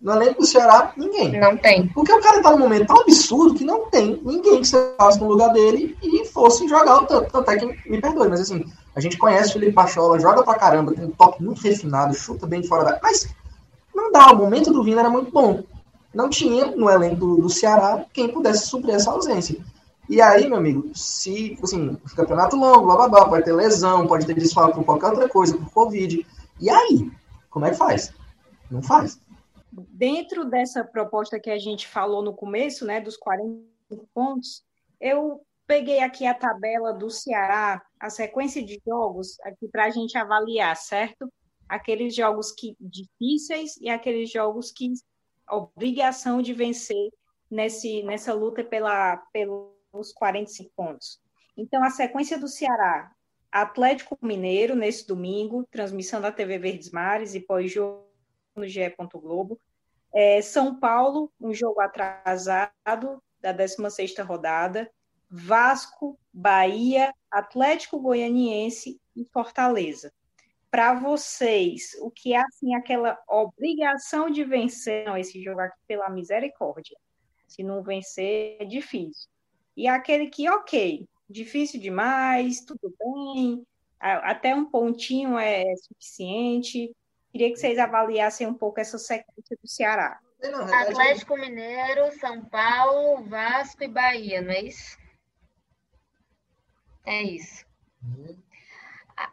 No 0.00 0.12
elenco 0.12 0.40
do 0.40 0.46
Ceará, 0.46 0.92
ninguém. 0.96 1.38
Não 1.38 1.56
tem. 1.58 1.88
Porque 1.88 2.12
o 2.12 2.20
cara 2.22 2.42
tá 2.42 2.52
num 2.52 2.60
momento 2.60 2.86
tão 2.86 3.02
absurdo 3.02 3.54
que 3.54 3.64
não 3.64 3.90
tem 3.90 4.18
ninguém 4.24 4.60
que 4.60 4.66
se 4.66 4.94
faça 4.96 5.18
no 5.18 5.28
lugar 5.28 5.52
dele 5.52 5.96
e 6.02 6.24
fosse 6.26 6.66
jogar 6.66 7.02
o 7.02 7.06
tanto. 7.06 7.30
Tanto 7.30 7.50
é 7.50 7.58
que 7.58 7.90
me 7.90 8.00
perdoe, 8.00 8.28
mas 8.28 8.40
assim, 8.40 8.64
a 8.96 9.00
gente 9.00 9.18
conhece 9.18 9.50
o 9.50 9.52
Felipe 9.54 9.72
Pachola, 9.72 10.18
joga 10.18 10.42
pra 10.42 10.54
caramba, 10.54 10.94
tem 10.94 11.04
um 11.04 11.10
toque 11.10 11.42
muito 11.42 11.60
refinado, 11.60 12.14
chuta 12.14 12.46
bem 12.46 12.62
de 12.62 12.68
fora 12.68 12.84
da. 12.84 13.00
Mas 13.02 13.28
não 13.94 14.10
dá, 14.10 14.32
o 14.32 14.36
momento 14.36 14.72
do 14.72 14.82
Vina 14.82 15.00
era 15.00 15.10
muito 15.10 15.30
bom. 15.30 15.62
Não 16.14 16.30
tinha 16.30 16.66
no 16.74 16.88
elenco 16.88 17.16
do, 17.16 17.36
do 17.36 17.50
Ceará 17.50 18.04
quem 18.12 18.28
pudesse 18.28 18.66
suprir 18.66 18.94
essa 18.94 19.10
ausência. 19.10 19.58
E 20.08 20.20
aí, 20.20 20.48
meu 20.48 20.56
amigo, 20.56 20.90
se, 20.94 21.56
assim, 21.62 21.96
campeonato 22.16 22.56
longo, 22.56 22.86
blá 22.86 22.96
blá 22.96 23.08
blá, 23.08 23.28
pode 23.28 23.44
ter 23.44 23.52
lesão, 23.52 24.06
pode 24.08 24.26
ter 24.26 24.34
desfalque 24.34 24.74
por 24.74 24.84
qualquer 24.84 25.08
outra 25.08 25.28
coisa, 25.28 25.56
por 25.56 25.70
Covid. 25.70 26.26
E 26.58 26.68
aí, 26.68 27.08
como 27.48 27.66
é 27.66 27.70
que 27.70 27.76
faz? 27.76 28.12
Não 28.68 28.82
faz. 28.82 29.20
Dentro 29.88 30.44
dessa 30.44 30.84
proposta 30.84 31.40
que 31.40 31.50
a 31.50 31.58
gente 31.58 31.86
falou 31.86 32.22
no 32.22 32.34
começo, 32.34 32.84
né, 32.84 33.00
dos 33.00 33.16
40 33.16 33.64
pontos, 34.14 34.64
eu 35.00 35.40
peguei 35.66 36.00
aqui 36.00 36.26
a 36.26 36.34
tabela 36.34 36.92
do 36.92 37.08
Ceará, 37.10 37.82
a 37.98 38.10
sequência 38.10 38.64
de 38.64 38.80
jogos 38.86 39.38
aqui 39.40 39.68
para 39.68 39.84
a 39.84 39.90
gente 39.90 40.18
avaliar, 40.18 40.76
certo? 40.76 41.32
Aqueles 41.68 42.14
jogos 42.14 42.50
que 42.52 42.76
difíceis 42.80 43.76
e 43.76 43.88
aqueles 43.88 44.30
jogos 44.30 44.72
que 44.72 44.92
obrigação 45.48 46.42
de 46.42 46.52
vencer 46.52 47.10
nesse, 47.50 48.02
nessa 48.02 48.32
luta 48.32 48.64
pela, 48.64 49.16
pelo 49.32 49.76
os 49.92 50.12
45 50.12 50.70
pontos. 50.76 51.20
Então, 51.56 51.82
a 51.82 51.90
sequência 51.90 52.38
do 52.38 52.48
Ceará, 52.48 53.10
Atlético 53.50 54.16
Mineiro, 54.22 54.76
nesse 54.76 55.06
domingo, 55.06 55.66
transmissão 55.70 56.20
da 56.20 56.30
TV 56.30 56.58
Verdes 56.58 56.90
Mares 56.90 57.34
e 57.34 57.40
pós-jogo 57.40 58.06
no 58.54 58.66
GE. 58.66 58.94
Globo. 59.14 59.60
É, 60.12 60.42
São 60.42 60.78
Paulo, 60.78 61.32
um 61.40 61.52
jogo 61.52 61.80
atrasado 61.80 63.22
da 63.40 63.52
16ª 63.52 64.24
rodada. 64.24 64.90
Vasco, 65.32 66.18
Bahia, 66.32 67.14
Atlético 67.30 68.00
Goianiense 68.00 69.00
e 69.14 69.24
Fortaleza. 69.32 70.12
Para 70.68 70.94
vocês, 70.94 71.96
o 72.00 72.10
que 72.10 72.32
é 72.32 72.38
assim 72.38 72.74
aquela 72.74 73.16
obrigação 73.28 74.28
de 74.28 74.42
vencer 74.42 75.04
não, 75.04 75.16
esse 75.16 75.40
jogo 75.40 75.60
aqui 75.60 75.78
pela 75.86 76.10
misericórdia? 76.10 76.96
Se 77.46 77.62
não 77.62 77.80
vencer, 77.80 78.56
é 78.60 78.64
difícil 78.64 79.30
e 79.80 79.88
aquele 79.88 80.26
que, 80.26 80.46
ok, 80.50 81.08
difícil 81.28 81.80
demais, 81.80 82.60
tudo 82.60 82.94
bem, 82.98 83.66
até 83.98 84.54
um 84.54 84.66
pontinho 84.66 85.38
é 85.38 85.64
suficiente. 85.76 86.94
Queria 87.32 87.50
que 87.50 87.56
vocês 87.56 87.78
avaliassem 87.78 88.46
um 88.46 88.54
pouco 88.54 88.80
essa 88.80 88.98
sequência 88.98 89.56
do 89.62 89.68
Ceará. 89.68 90.20
Atlético 90.42 91.36
Mineiro, 91.36 92.10
São 92.18 92.44
Paulo, 92.44 93.24
Vasco 93.24 93.84
e 93.84 93.88
Bahia, 93.88 94.40
não 94.40 94.52
é 94.52 94.62
isso? 94.62 94.98
É 97.06 97.22
isso. 97.22 97.64
Uhum. 98.02 98.36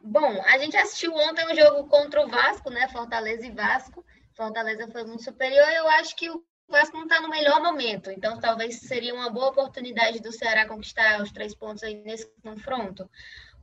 Bom, 0.01 0.44
a 0.46 0.58
gente 0.58 0.75
assistiu 0.75 1.13
ontem 1.13 1.46
um 1.50 1.56
jogo 1.56 1.88
contra 1.88 2.25
o 2.25 2.27
Vasco, 2.27 2.70
né? 2.70 2.89
Fortaleza 2.89 3.46
e 3.46 3.51
Vasco. 3.51 4.06
Fortaleza 4.36 4.88
foi 4.92 5.06
muito 5.06 5.24
superior. 5.24 5.68
Eu 5.70 5.88
acho 5.88 6.16
que 6.16 6.30
o 6.30 6.44
o 6.68 6.72
Vasco 6.74 6.98
não 6.98 7.04
está 7.04 7.22
no 7.22 7.30
melhor 7.30 7.62
momento, 7.62 8.12
então 8.12 8.39
talvez 8.42 8.82
seria 8.82 9.13
uma 9.13 9.30
boa 9.30 9.48
oportunidade 9.48 10.20
do 10.20 10.34
Ceará 10.34 10.68
conquistar 10.68 11.22
os 11.22 11.32
três 11.32 11.56
pontos 11.56 11.82
aí 11.82 11.96
nesse 12.04 12.30
confronto. 12.44 13.10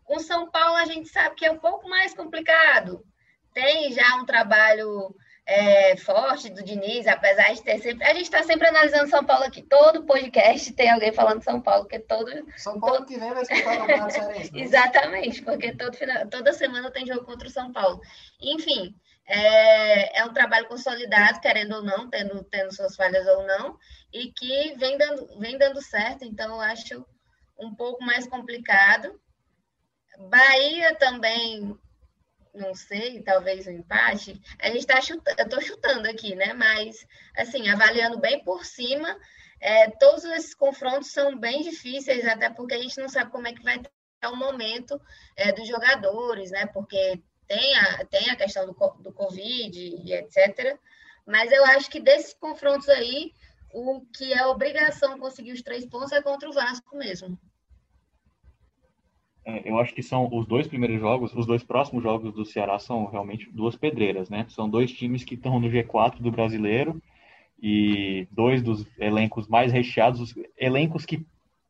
Com 0.04 0.18
São 0.18 0.50
Paulo, 0.50 0.76
a 0.76 0.86
gente 0.86 1.08
sabe 1.10 1.34
que 1.34 1.44
é 1.44 1.50
um 1.50 1.58
pouco 1.58 1.88
mais 1.88 2.14
complicado. 2.14 3.04
Tem 3.54 3.92
já 3.92 4.16
um 4.16 4.26
trabalho 4.26 5.14
é, 5.46 5.96
forte 5.96 6.50
do 6.50 6.62
Diniz, 6.62 7.06
apesar 7.06 7.54
de 7.54 7.62
ter 7.62 7.78
sempre. 7.78 8.04
A 8.04 8.12
gente 8.12 8.24
está 8.24 8.42
sempre 8.42 8.68
analisando 8.68 9.08
São 9.08 9.24
Paulo 9.24 9.44
aqui. 9.44 9.62
Todo 9.62 10.04
podcast 10.04 10.72
tem 10.72 10.90
alguém 10.90 11.12
falando 11.12 11.42
São 11.42 11.60
Paulo, 11.60 11.84
porque 11.84 12.00
todo. 12.00 12.30
São 12.56 12.80
Paulo 12.80 12.96
todo... 12.96 13.06
que 13.06 13.18
vem 13.18 13.32
vai 13.32 13.42
escutar 13.42 13.74
o 13.74 13.78
Campeonato 13.78 14.12
Cearense. 14.12 14.52
Né? 14.52 14.60
Exatamente, 14.60 15.42
porque 15.42 15.74
todo 15.76 15.96
final... 15.96 16.26
toda 16.28 16.52
semana 16.52 16.90
tem 16.90 17.06
jogo 17.06 17.24
contra 17.24 17.46
o 17.46 17.50
São 17.50 17.72
Paulo. 17.72 18.00
Enfim, 18.40 18.94
é, 19.26 20.18
é 20.18 20.24
um 20.24 20.32
trabalho 20.32 20.66
consolidado, 20.66 21.40
querendo 21.40 21.76
ou 21.76 21.82
não, 21.82 22.08
tendo, 22.10 22.42
tendo 22.44 22.74
suas 22.74 22.96
falhas 22.96 23.26
ou 23.26 23.46
não, 23.46 23.78
e 24.12 24.32
que 24.32 24.74
vem 24.76 24.98
dando, 24.98 25.38
vem 25.38 25.56
dando 25.56 25.80
certo, 25.80 26.24
então 26.24 26.54
eu 26.54 26.60
acho 26.60 27.06
um 27.58 27.74
pouco 27.74 28.04
mais 28.04 28.26
complicado. 28.26 29.18
Bahia 30.28 30.94
também, 30.96 31.76
não 32.54 32.74
sei, 32.74 33.22
talvez 33.22 33.66
um 33.66 33.72
empate. 33.72 34.40
A 34.58 34.68
gente 34.68 34.78
está 34.78 35.00
chutando, 35.00 35.38
eu 35.38 35.44
estou 35.44 35.60
chutando 35.60 36.08
aqui, 36.08 36.34
né? 36.34 36.52
Mas, 36.52 37.06
assim, 37.36 37.68
avaliando 37.68 38.18
bem 38.18 38.42
por 38.44 38.64
cima, 38.64 39.18
é, 39.60 39.90
todos 39.90 40.24
esses 40.24 40.54
confrontos 40.54 41.10
são 41.10 41.36
bem 41.38 41.62
difíceis, 41.62 42.26
até 42.26 42.48
porque 42.50 42.74
a 42.74 42.80
gente 42.80 42.98
não 42.98 43.08
sabe 43.08 43.30
como 43.30 43.48
é 43.48 43.52
que 43.52 43.62
vai 43.62 43.76
estar 43.76 43.90
o 44.30 44.36
momento 44.36 45.00
é, 45.36 45.52
dos 45.52 45.66
jogadores, 45.66 46.50
né? 46.50 46.66
Porque 46.66 47.20
tem 47.46 47.76
a, 47.76 48.04
tem 48.06 48.30
a 48.30 48.36
questão 48.36 48.66
do, 48.66 48.72
do 49.00 49.12
Covid 49.12 49.78
e 49.78 50.12
etc. 50.12 50.78
Mas 51.26 51.50
eu 51.50 51.64
acho 51.64 51.90
que 51.90 52.00
desses 52.00 52.34
confrontos 52.34 52.88
aí, 52.88 53.32
o 53.72 54.02
que 54.12 54.32
é 54.32 54.46
obrigação 54.46 55.18
conseguir 55.18 55.52
os 55.52 55.62
três 55.62 55.84
pontos 55.86 56.12
é 56.12 56.22
contra 56.22 56.48
o 56.48 56.52
Vasco 56.52 56.96
mesmo. 56.96 57.38
É, 59.44 59.68
eu 59.68 59.78
acho 59.78 59.94
que 59.94 60.02
são 60.02 60.28
os 60.32 60.46
dois 60.46 60.66
primeiros 60.66 60.98
jogos, 60.98 61.34
os 61.34 61.46
dois 61.46 61.62
próximos 61.62 62.02
jogos 62.02 62.32
do 62.32 62.44
Ceará 62.44 62.78
são 62.78 63.04
realmente 63.06 63.50
duas 63.52 63.76
pedreiras, 63.76 64.30
né? 64.30 64.46
São 64.48 64.68
dois 64.68 64.90
times 64.90 65.22
que 65.24 65.34
estão 65.34 65.60
no 65.60 65.68
G4 65.68 66.20
do 66.20 66.30
brasileiro 66.30 67.00
e 67.62 68.26
dois 68.30 68.62
dos 68.62 68.86
elencos 68.98 69.46
mais 69.46 69.72
recheados, 69.72 70.34
elencos 70.58 71.04
que 71.04 71.24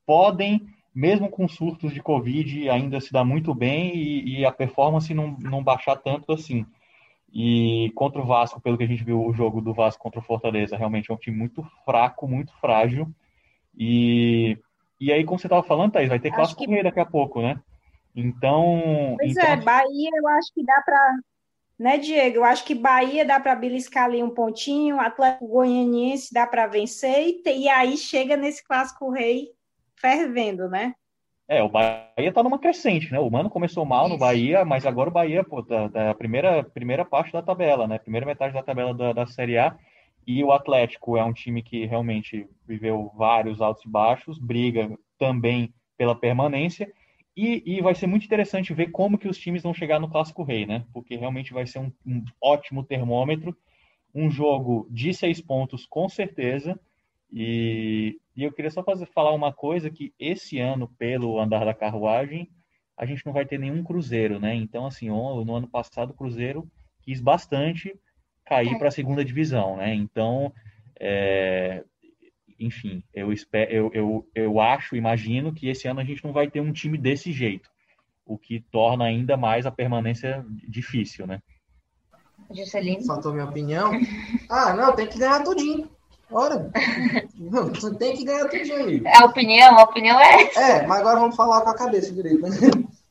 podem 0.07 0.61
mesmo 0.95 1.29
com 1.29 1.49
surtos 1.49 1.93
de 1.93 2.01
Covid, 2.01 2.71
ainda 2.71 3.01
se 3.01 3.13
dá 3.13 3.25
muito 3.25 3.53
bem 3.53 3.97
e, 3.97 4.39
e, 4.39 4.45
a 4.45 4.53
performance 4.53 5.13
não, 5.13 5.37
não 5.41 5.63
baixar 5.63 5.97
tanto 5.97 6.33
assim. 6.33 6.65
E 7.33 7.91
contra 7.97 8.23
o 8.23 8.25
Vasco, 8.25 8.61
pelo 8.61 8.79
que 8.79 8.85
a 8.85 8.87
gente 8.87 9.03
viu 9.03 9.21
o 9.21 9.35
jogo 9.35 9.61
do 9.61 9.75
Vasco 9.75 10.01
contra 10.01 10.21
o 10.21 10.23
Fortaleza, 10.23 10.77
realmente 10.77 11.11
é 11.11 11.15
um 11.15 11.19
time 11.19 11.37
muito 11.37 11.67
fraco, 11.85 12.29
muito 12.29 12.53
frágil. 12.61 13.13
E, 13.77 14.57
e 15.01 15.13
aí, 15.13 15.25
como 15.25 15.39
você 15.39 15.47
estava 15.47 15.63
falando, 15.63 15.93
Thaís, 15.93 16.09
vai 16.09 16.19
ter 16.19 16.31
clássico 16.31 16.65
que... 16.65 16.83
daqui 16.83 17.01
a 17.01 17.07
pouco, 17.07 17.43
né? 17.43 17.61
Então. 18.15 19.17
Pois 19.19 19.33
então... 19.33 19.49
é, 19.49 19.57
Bahia 19.57 20.11
eu 20.15 20.29
acho 20.29 20.53
que 20.55 20.65
dá 20.65 20.83
para. 20.85 21.15
Né, 21.77 21.99
Diego? 21.99 22.37
Eu 22.37 22.45
acho 22.45 22.65
que 22.65 22.75
Bahia 22.75 23.25
dá 23.25 23.41
para 23.41 23.57
beliscar 23.57 24.05
ali 24.05 24.23
um 24.23 24.31
pontinho, 24.31 25.01
Atlético 25.01 25.49
Goianiense 25.49 26.33
dá 26.33 26.47
para 26.47 26.69
vencer, 26.69 27.27
e, 27.27 27.43
e 27.45 27.69
aí 27.69 27.97
chega 27.97 28.37
nesse 28.37 28.63
clássico 28.65 29.11
rei 29.11 29.49
fervendo, 29.97 30.69
né? 30.69 30.95
É, 31.49 31.63
o 31.63 31.69
Bahia 31.69 32.33
tá 32.33 32.43
numa 32.43 32.59
crescente, 32.59 33.13
né? 33.13 33.19
O 33.19 33.29
Mano 33.29 33.51
começou 33.51 33.85
mal 33.85 34.09
no 34.09 34.17
Bahia, 34.17 34.65
mas 34.65 34.87
agora 34.87 35.11
o 35.11 35.13
Bahia, 35.13 35.45
pô, 35.45 35.63
tá, 35.63 35.91
tá 35.91 36.11
a 36.11 36.15
primeira, 36.15 36.63
primeira 36.63 37.05
parte 37.05 37.33
da 37.33 37.43
tabela, 37.43 37.87
né? 37.87 37.99
Primeira 37.99 38.25
metade 38.25 38.55
da 38.55 38.63
tabela 38.63 38.95
da, 38.95 39.13
da 39.13 39.27
Série 39.27 39.59
A. 39.59 39.77
E 40.27 40.43
o 40.43 40.53
Atlético 40.53 41.17
é 41.17 41.25
um 41.25 41.33
time 41.33 41.63
que 41.63 41.85
realmente 41.87 42.49
viveu 42.67 43.11
vários 43.17 43.61
altos 43.61 43.85
e 43.85 43.89
baixos, 43.89 44.39
briga 44.39 44.97
também 45.19 45.73
pela 45.97 46.15
permanência. 46.15 46.91
E, 47.37 47.63
e, 47.67 47.81
vai 47.81 47.95
ser 47.95 48.07
muito 48.07 48.25
interessante 48.25 48.73
ver 48.73 48.93
como 48.93 49.19
que 49.19 49.29
os 49.29 49.37
times 49.37 49.63
vão 49.63 49.75
chegar 49.75 49.99
no 49.99 50.09
Clássico 50.09 50.45
Rei, 50.45 50.65
né? 50.67 50.85
Porque 50.93 51.17
realmente 51.17 51.53
vai 51.53 51.67
ser 51.67 51.81
um, 51.81 51.93
um 52.07 52.25
ótimo 52.41 52.85
termômetro. 52.85 53.57
Um 54.15 54.31
jogo 54.31 54.87
de 54.91 55.13
seis 55.13 55.41
pontos, 55.41 55.85
com 55.85 56.09
certeza. 56.09 56.79
E, 57.33 58.21
e 58.37 58.45
eu 58.45 58.53
queria 58.53 58.71
só 58.71 58.85
fazer, 58.85 59.07
falar 59.07 59.33
uma 59.33 59.53
coisa 59.53 59.91
que 59.91 60.15
esse 60.19 60.61
ano, 60.61 60.89
pelo 60.97 61.41
andar 61.41 61.65
da 61.65 61.75
carruagem, 61.75 62.49
a 62.97 63.05
gente 63.05 63.27
não 63.27 63.33
vai 63.33 63.45
ter 63.45 63.59
nenhum 63.59 63.83
cruzeiro, 63.83 64.39
né? 64.39 64.55
Então, 64.55 64.87
assim, 64.87 65.09
no 65.09 65.57
ano 65.57 65.69
passado 65.69 66.11
o 66.11 66.15
Cruzeiro 66.15 66.71
quis 67.03 67.21
bastante 67.21 67.93
cair 68.45 68.75
é. 68.75 68.79
para 68.79 68.89
a 68.89 68.93
segunda 68.93 69.25
divisão, 69.25 69.77
né? 69.77 69.95
Então, 69.95 70.53
é, 70.99 71.83
enfim, 72.59 73.03
eu, 73.13 73.33
espero, 73.33 73.73
eu, 73.73 73.91
eu, 73.93 74.29
eu 74.35 74.61
acho, 74.61 74.97
imagino 74.97 75.53
que 75.53 75.69
esse 75.69 75.89
ano 75.89 76.01
a 76.01 76.05
gente 76.05 76.25
não 76.25 76.33
vai 76.33 76.51
ter 76.51 76.61
um 76.61 76.73
time 76.73 76.97
desse 76.99 77.33
jeito, 77.33 77.69
o 78.25 78.39
que 78.39 78.61
torna 78.71 79.05
ainda 79.05 79.37
mais 79.37 79.67
a 79.67 79.71
permanência 79.71 80.45
difícil, 80.69 81.27
né? 81.27 81.41
Juscelino? 82.51 83.05
Faltou 83.05 83.33
minha 83.33 83.47
opinião. 83.47 83.93
Ah, 84.51 84.75
não, 84.75 84.95
tem 84.95 85.07
que 85.07 85.19
ganhar 85.19 85.43
tudinho. 85.43 85.91
Ora, 86.31 86.71
não, 87.37 87.71
tem 87.97 88.17
que 88.17 88.25
ganhar 88.25 88.49
tudinho, 88.49 88.83
amigo. 88.83 89.09
A 89.09 89.25
opinião, 89.25 89.79
a 89.79 89.83
opinião 89.83 90.19
é 90.21 90.51
É, 90.57 90.87
mas 90.87 91.01
agora 91.01 91.21
vamos 91.21 91.37
falar 91.37 91.63
com 91.63 91.71
a 91.71 91.77
cabeça 91.77 92.13
direito, 92.13 92.43
né? 92.43 92.51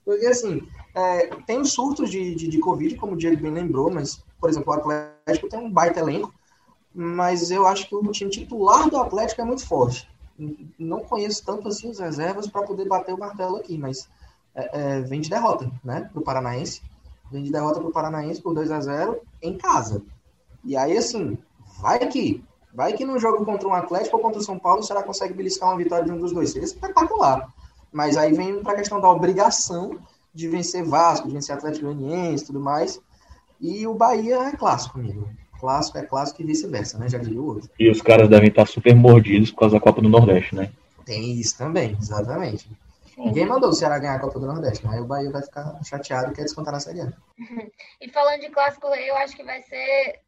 Porque 0.05 0.25
assim, 0.25 0.61
é, 0.95 1.27
tem 1.47 1.63
surtos 1.65 2.09
de, 2.09 2.35
de, 2.35 2.47
de 2.47 2.59
Covid, 2.59 2.95
como 2.95 3.13
o 3.13 3.17
Diego 3.17 3.41
bem 3.41 3.51
lembrou, 3.51 3.91
mas, 3.91 4.23
por 4.39 4.49
exemplo, 4.49 4.71
o 4.71 4.75
Atlético 4.75 5.49
tem 5.49 5.59
um 5.59 5.71
baita 5.71 5.99
elenco, 5.99 6.33
mas 6.93 7.49
eu 7.49 7.65
acho 7.65 7.87
que 7.87 7.95
o 7.95 8.11
time 8.11 8.29
titular 8.29 8.89
do 8.89 8.97
Atlético 8.97 9.41
é 9.41 9.45
muito 9.45 9.65
forte. 9.65 10.07
Não 10.77 10.99
conheço 11.01 11.43
tanto 11.43 11.67
assim 11.67 11.89
os 11.89 11.99
reservas 11.99 12.47
para 12.47 12.63
poder 12.63 12.87
bater 12.87 13.13
o 13.13 13.19
martelo 13.19 13.57
aqui, 13.57 13.77
mas 13.77 14.07
é, 14.53 14.97
é, 14.97 15.01
vem 15.01 15.21
de 15.21 15.29
derrota, 15.29 15.71
né, 15.83 16.09
pro 16.13 16.21
Paranaense. 16.21 16.81
Vem 17.31 17.43
de 17.43 17.51
derrota 17.51 17.79
pro 17.79 17.91
Paranaense 17.91 18.41
por 18.41 18.53
2 18.53 18.71
a 18.71 18.79
0 18.79 19.19
em 19.41 19.57
casa. 19.57 20.03
E 20.63 20.77
aí, 20.77 20.95
assim, 20.95 21.37
vai 21.81 21.99
que 22.07 22.43
vai 22.73 22.93
que 22.93 23.05
no 23.05 23.19
jogo 23.19 23.45
contra 23.45 23.67
um 23.67 23.73
Atlético 23.73 24.17
ou 24.17 24.21
contra 24.21 24.39
o 24.39 24.43
São 24.43 24.57
Paulo, 24.57 24.81
o 24.81 24.83
Ceará 24.83 25.03
consegue 25.03 25.33
beliscar 25.33 25.69
uma 25.69 25.77
vitória 25.77 26.05
de 26.05 26.11
um 26.11 26.17
dos 26.17 26.31
dois. 26.31 26.51
Seria 26.51 26.65
espetacular. 26.65 27.51
Mas 27.91 28.17
aí 28.17 28.33
vem 28.33 28.61
para 28.63 28.73
a 28.73 28.75
questão 28.75 28.99
da 28.99 29.09
obrigação 29.09 29.99
de 30.33 30.47
vencer 30.47 30.83
Vasco, 30.83 31.27
de 31.27 31.33
vencer 31.33 31.55
Atlético 31.55 31.85
Goianiense 31.85 32.43
e 32.43 32.47
tudo 32.47 32.59
mais. 32.59 32.99
E 33.61 33.85
o 33.87 33.93
Bahia 33.93 34.49
é 34.49 34.51
clássico, 34.55 34.99
amigo 34.99 35.29
clássico 35.63 35.97
é 35.97 36.05
clássico 36.05 36.41
e 36.41 36.45
vice-versa, 36.45 36.99
né? 36.99 37.07
Já 37.07 37.17
diria 37.17 37.41
o 37.41 37.45
outro. 37.45 37.69
E 37.79 37.89
os 37.89 38.01
caras 38.01 38.27
devem 38.27 38.49
estar 38.49 38.67
super 38.67 38.93
mordidos 38.93 39.49
por 39.49 39.59
causa 39.59 39.75
da 39.75 39.81
Copa 39.81 40.01
do 40.01 40.09
Nordeste, 40.09 40.53
né? 40.53 40.69
Tem 41.05 41.39
isso 41.39 41.57
também, 41.57 41.97
exatamente. 42.01 42.67
Sim. 43.05 43.27
Ninguém 43.27 43.45
mandou 43.45 43.69
o 43.69 43.73
Ceará 43.73 43.97
ganhar 43.97 44.15
a 44.15 44.19
Copa 44.19 44.41
do 44.41 44.45
Nordeste? 44.45 44.85
Aí 44.85 44.99
o 44.99 45.05
Bahia 45.05 45.31
vai 45.31 45.41
ficar 45.41 45.79
chateado 45.85 46.31
e 46.33 46.35
quer 46.35 46.41
descontar 46.41 46.73
na 46.73 46.81
Série 46.81 46.99
A. 46.99 47.13
E 48.01 48.09
falando 48.09 48.41
de 48.41 48.49
clássico, 48.49 48.87
eu 48.87 49.15
acho 49.15 49.37
que 49.37 49.43
vai 49.45 49.61
ser 49.61 50.19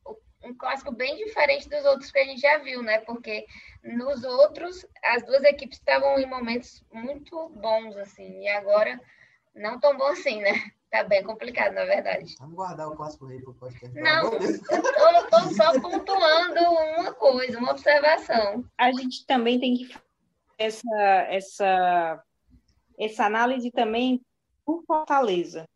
um 0.41 0.53
clássico 0.53 0.93
bem 0.93 1.17
diferente 1.17 1.67
dos 1.67 1.83
outros 1.83 2.11
que 2.11 2.19
a 2.19 2.23
gente 2.23 2.39
já 2.39 2.57
viu, 2.59 2.81
né? 2.81 2.99
Porque 2.99 3.45
nos 3.83 4.23
outros, 4.23 4.85
as 5.03 5.21
duas 5.25 5.43
equipes 5.43 5.79
estavam 5.79 6.17
em 6.17 6.29
momentos 6.29 6.81
muito 6.93 7.49
bons, 7.61 7.97
assim, 7.97 8.43
e 8.43 8.47
agora 8.47 9.01
não 9.55 9.79
tão 9.79 9.97
bom 9.97 10.07
assim, 10.07 10.41
né? 10.41 10.53
Tá 10.91 11.03
bem 11.03 11.23
complicado, 11.23 11.73
na 11.73 11.83
verdade. 11.83 12.35
Vamos 12.39 12.55
guardar 12.55 12.87
o 12.87 12.95
clássico 12.95 13.25
rei 13.25 13.41
pro 13.41 13.53
podcast. 13.53 13.99
Não, 13.99 14.31
eu 14.33 15.29
tô 15.29 15.39
só 15.53 15.79
pontuando 15.79 16.59
uma 16.61 17.13
coisa, 17.13 17.57
uma 17.57 17.71
observação. 17.71 18.63
A 18.77 18.91
gente 18.91 19.25
também 19.25 19.59
tem 19.59 19.75
que 19.75 19.87
fazer 19.87 20.05
essa, 20.57 20.97
essa, 21.29 22.23
essa 22.97 23.25
análise 23.25 23.71
também 23.71 24.21
por 24.65 24.83
Fortaleza. 24.85 25.67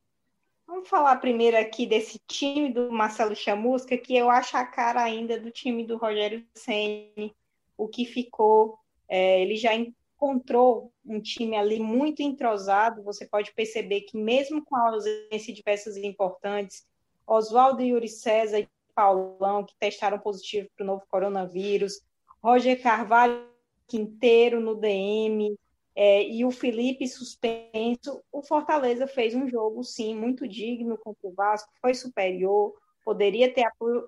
Vamos 0.65 0.87
falar 0.87 1.15
primeiro 1.17 1.57
aqui 1.57 1.85
desse 1.85 2.19
time 2.27 2.71
do 2.71 2.91
Marcelo 2.91 3.35
Chamusca, 3.35 3.97
que 3.97 4.15
eu 4.15 4.29
acho 4.29 4.55
a 4.55 4.63
cara 4.63 5.01
ainda 5.01 5.39
do 5.39 5.49
time 5.49 5.85
do 5.85 5.97
Rogério 5.97 6.45
Senni, 6.53 7.35
o 7.75 7.87
que 7.87 8.05
ficou. 8.05 8.77
É, 9.07 9.41
ele 9.41 9.55
já 9.55 9.73
encontrou 10.19 10.91
um 11.05 11.21
time 11.21 11.55
ali 11.55 11.79
muito 11.79 12.21
entrosado, 12.21 13.01
você 13.01 13.25
pode 13.25 13.53
perceber 13.53 14.01
que 14.01 14.17
mesmo 14.17 14.63
com 14.65 14.75
a 14.75 14.89
ausência 14.89 15.53
de 15.53 15.63
peças 15.63 15.95
importantes, 15.95 16.85
Oswaldo 17.25 17.81
Yuri 17.81 18.09
César 18.09 18.59
e 18.59 18.69
Paulão, 18.93 19.63
que 19.63 19.73
testaram 19.79 20.19
positivo 20.19 20.67
para 20.75 20.83
o 20.83 20.87
novo 20.87 21.03
coronavírus, 21.09 22.01
Roger 22.43 22.81
Carvalho 22.81 23.47
Quinteiro 23.87 24.59
no 24.59 24.75
DM, 24.75 25.57
é, 25.95 26.23
e 26.23 26.43
o 26.43 26.51
Felipe 26.51 27.07
suspenso, 27.07 28.21
o 28.31 28.41
Fortaleza 28.41 29.07
fez 29.07 29.33
um 29.33 29.47
jogo, 29.47 29.83
sim, 29.83 30.15
muito 30.15 30.47
digno 30.47 30.97
contra 30.97 31.27
o 31.27 31.33
Vasco, 31.33 31.71
foi 31.81 31.93
superior, 31.93 32.73
poderia 33.05 33.53
ter 33.53 33.65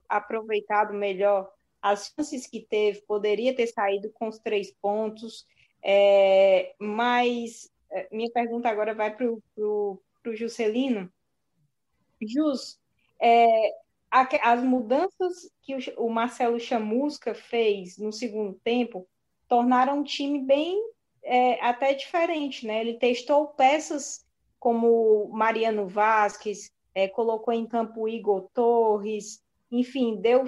aproveitado 0.07 0.93
melhor 0.93 1.49
as 1.81 2.13
chances 2.15 2.45
que 2.45 2.61
teve, 2.61 3.01
poderia 3.01 3.55
ter 3.55 3.67
saído 3.67 4.11
com 4.11 4.27
os 4.27 4.37
três 4.37 4.71
pontos, 4.71 5.45
é, 5.83 6.73
mas 6.79 7.71
é, 7.91 8.07
minha 8.11 8.31
pergunta 8.31 8.69
agora 8.69 8.93
vai 8.93 9.15
para 9.15 9.27
o 9.27 10.01
Juscelino. 10.33 11.11
Jus, 12.21 12.79
é, 13.19 13.75
as 14.11 14.61
mudanças 14.63 15.51
que 15.61 15.75
o, 15.97 16.09
Marcelo 16.09 16.59
Chamusca 16.59 17.33
fez 17.33 17.97
no 17.97 18.11
segundo 18.11 18.53
tempo 18.63 19.07
tornaram 19.47 20.01
o 20.01 20.03
time 20.03 20.39
bem 20.39 20.77
é, 21.23 21.63
até 21.63 21.93
diferente, 21.93 22.65
né? 22.65 22.81
Ele 22.81 22.95
testou 22.95 23.47
peças 23.47 24.25
como 24.59 25.29
Mariano 25.33 25.87
Vasquez, 25.87 26.71
é, 26.93 27.07
colocou 27.07 27.53
em 27.53 27.65
campo 27.65 28.07
Igor 28.07 28.49
Torres, 28.53 29.43
enfim, 29.71 30.17
deu 30.17 30.45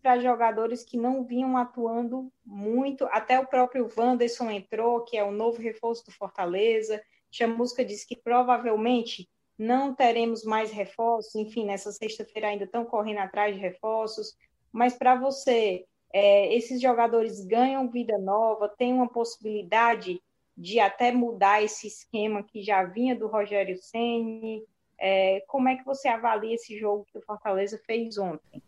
para 0.00 0.20
jogadores 0.20 0.84
que 0.84 0.96
não 0.96 1.24
vinham 1.24 1.56
atuando 1.56 2.30
muito, 2.44 3.04
até 3.06 3.38
o 3.38 3.46
próprio 3.46 3.88
Wanderson 3.96 4.50
entrou, 4.50 5.02
que 5.02 5.16
é 5.16 5.24
o 5.24 5.32
novo 5.32 5.60
reforço 5.60 6.04
do 6.04 6.12
Fortaleza. 6.12 7.02
Chamusca 7.30 7.84
disse 7.84 8.06
que 8.06 8.16
provavelmente 8.16 9.28
não 9.56 9.94
teremos 9.94 10.42
mais 10.44 10.70
reforços, 10.70 11.34
enfim, 11.34 11.66
nessa 11.66 11.92
sexta-feira 11.92 12.48
ainda 12.48 12.64
estão 12.64 12.84
correndo 12.84 13.18
atrás 13.18 13.54
de 13.54 13.60
reforços, 13.60 14.34
mas 14.72 14.94
para 14.94 15.14
você, 15.14 15.84
é, 16.12 16.54
esses 16.54 16.80
jogadores 16.80 17.44
ganham 17.44 17.90
vida 17.90 18.16
nova, 18.18 18.68
tem 18.68 18.92
uma 18.92 19.08
possibilidade 19.08 20.20
de 20.56 20.80
até 20.80 21.12
mudar 21.12 21.62
esse 21.62 21.86
esquema 21.86 22.42
que 22.42 22.62
já 22.62 22.84
vinha 22.84 23.14
do 23.14 23.26
Rogério 23.26 23.76
Ceni. 23.76 24.62
É, 24.98 25.42
como 25.46 25.68
é 25.68 25.76
que 25.76 25.84
você 25.84 26.08
avalia 26.08 26.54
esse 26.54 26.78
jogo 26.78 27.06
que 27.10 27.18
o 27.18 27.22
Fortaleza 27.22 27.80
fez 27.86 28.18
ontem? 28.18 28.62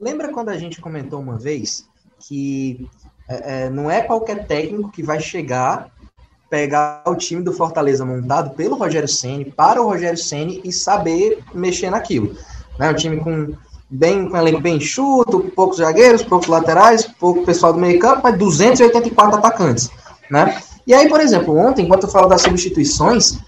Lembra 0.00 0.32
quando 0.32 0.50
a 0.50 0.58
gente 0.58 0.80
comentou 0.80 1.20
uma 1.20 1.36
vez 1.36 1.86
que 2.20 2.88
é, 3.28 3.64
é, 3.64 3.70
não 3.70 3.90
é 3.90 4.00
qualquer 4.02 4.46
técnico 4.46 4.90
que 4.90 5.02
vai 5.02 5.20
chegar, 5.20 5.90
pegar 6.48 7.02
o 7.06 7.14
time 7.14 7.42
do 7.42 7.52
Fortaleza 7.52 8.04
montado 8.04 8.50
pelo 8.50 8.76
Rogério 8.76 9.08
Ceni 9.08 9.44
para 9.44 9.82
o 9.82 9.86
Rogério 9.86 10.18
Ceni 10.18 10.60
e 10.64 10.72
saber 10.72 11.42
mexer 11.52 11.90
naquilo. 11.90 12.36
Né? 12.78 12.90
Um 12.90 12.94
time 12.94 13.16
com 13.18 13.54
bem 13.90 14.28
com 14.28 14.36
elenco 14.36 14.60
bem 14.60 14.76
enxuto, 14.76 15.50
poucos 15.54 15.78
zagueiros, 15.78 16.22
poucos 16.22 16.48
laterais, 16.48 17.06
pouco 17.06 17.44
pessoal 17.44 17.72
do 17.72 17.78
meio 17.78 17.98
campo, 17.98 18.20
mas 18.22 18.38
284 18.38 19.38
atacantes, 19.38 19.90
né? 20.30 20.60
E 20.86 20.92
aí, 20.92 21.08
por 21.08 21.20
exemplo, 21.20 21.56
ontem, 21.56 21.84
enquanto 21.84 22.04
eu 22.04 22.08
falo 22.08 22.28
das 22.28 22.42
substituições, 22.42 23.38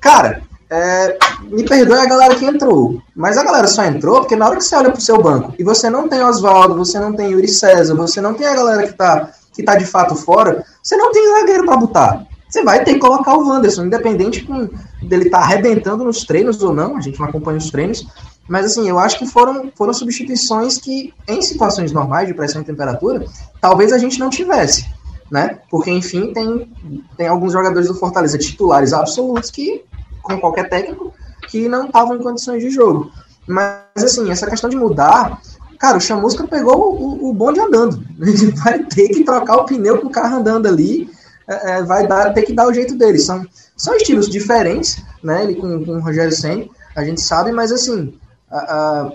cara, 0.00 0.42
é, 0.70 1.18
me 1.42 1.64
perdoe 1.64 1.98
a 1.98 2.06
galera 2.06 2.34
que 2.34 2.44
entrou, 2.44 3.02
mas 3.14 3.36
a 3.36 3.44
galera 3.44 3.66
só 3.66 3.84
entrou 3.84 4.20
porque 4.20 4.36
na 4.36 4.46
hora 4.46 4.56
que 4.56 4.64
você 4.64 4.76
olha 4.76 4.90
pro 4.90 5.00
seu 5.00 5.20
banco 5.20 5.54
e 5.58 5.64
você 5.64 5.90
não 5.90 6.08
tem 6.08 6.22
Oswaldo, 6.22 6.76
você 6.76 6.98
não 6.98 7.12
tem 7.12 7.30
Yuri 7.30 7.48
César, 7.48 7.94
você 7.94 8.20
não 8.20 8.34
tem 8.34 8.46
a 8.46 8.54
galera 8.54 8.86
que 8.86 8.92
tá, 8.94 9.30
que 9.52 9.62
tá 9.62 9.76
de 9.76 9.86
fato 9.86 10.14
fora, 10.14 10.64
você 10.82 10.96
não 10.96 11.12
tem 11.12 11.38
zagueiro 11.38 11.64
para 11.64 11.76
botar. 11.76 12.26
Você 12.48 12.62
vai 12.62 12.84
ter 12.84 12.94
que 12.94 13.00
colocar 13.00 13.36
o 13.36 13.48
Wanderson, 13.48 13.86
independente 13.86 14.44
com, 14.44 14.68
dele 15.02 15.24
estar 15.24 15.40
tá 15.40 15.44
arrebentando 15.44 16.04
nos 16.04 16.24
treinos 16.24 16.62
ou 16.62 16.72
não, 16.72 16.96
a 16.96 17.00
gente 17.00 17.18
não 17.18 17.26
acompanha 17.26 17.58
os 17.58 17.70
treinos, 17.70 18.06
mas 18.48 18.66
assim, 18.66 18.88
eu 18.88 18.98
acho 18.98 19.18
que 19.18 19.26
foram, 19.26 19.72
foram 19.74 19.92
substituições 19.92 20.78
que, 20.78 21.12
em 21.26 21.42
situações 21.42 21.92
normais 21.92 22.28
de 22.28 22.34
pressão 22.34 22.62
e 22.62 22.64
temperatura, 22.64 23.24
talvez 23.60 23.92
a 23.92 23.98
gente 23.98 24.18
não 24.18 24.30
tivesse. 24.30 24.86
Né? 25.30 25.58
Porque, 25.70 25.90
enfim, 25.90 26.32
tem, 26.32 26.70
tem 27.16 27.26
alguns 27.26 27.52
jogadores 27.52 27.88
do 27.88 27.94
Fortaleza 27.94 28.38
titulares 28.38 28.92
absolutos 28.92 29.50
que 29.50 29.82
com 30.24 30.40
qualquer 30.40 30.68
técnico, 30.68 31.14
que 31.48 31.68
não 31.68 31.86
estavam 31.86 32.16
em 32.16 32.22
condições 32.22 32.62
de 32.62 32.70
jogo. 32.70 33.12
Mas, 33.46 33.78
assim, 33.96 34.30
essa 34.30 34.48
questão 34.48 34.70
de 34.70 34.76
mudar, 34.76 35.40
cara, 35.78 35.98
o 35.98 36.00
Chamusca 36.00 36.46
pegou 36.48 36.94
o, 37.00 37.28
o 37.28 37.32
bonde 37.32 37.60
andando. 37.60 38.02
Ele 38.20 38.50
vai 38.52 38.82
ter 38.82 39.08
que 39.08 39.22
trocar 39.22 39.58
o 39.58 39.64
pneu 39.64 39.98
com 39.98 40.08
o 40.08 40.10
carro 40.10 40.38
andando 40.38 40.66
ali, 40.66 41.08
é, 41.46 41.72
é, 41.72 41.82
vai 41.82 42.06
dar, 42.06 42.32
ter 42.32 42.42
que 42.42 42.54
dar 42.54 42.66
o 42.66 42.74
jeito 42.74 42.96
dele. 42.96 43.18
São, 43.18 43.46
são 43.76 43.94
estilos 43.94 44.28
diferentes, 44.28 45.02
né? 45.22 45.44
Ele 45.44 45.54
com, 45.54 45.84
com 45.84 45.92
o 45.92 46.00
Rogério 46.00 46.32
Senna, 46.32 46.66
a 46.96 47.04
gente 47.04 47.20
sabe, 47.20 47.52
mas 47.52 47.70
assim, 47.70 48.14
a, 48.50 48.58
a, 48.58 49.12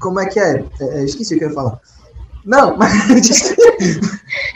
como 0.00 0.18
é 0.18 0.26
que 0.26 0.40
é? 0.40 0.64
é? 0.80 1.04
Esqueci 1.04 1.34
o 1.34 1.38
que 1.38 1.44
eu 1.44 1.48
ia 1.48 1.54
falar. 1.54 1.78
Não, 2.44 2.76
mas. 2.76 2.92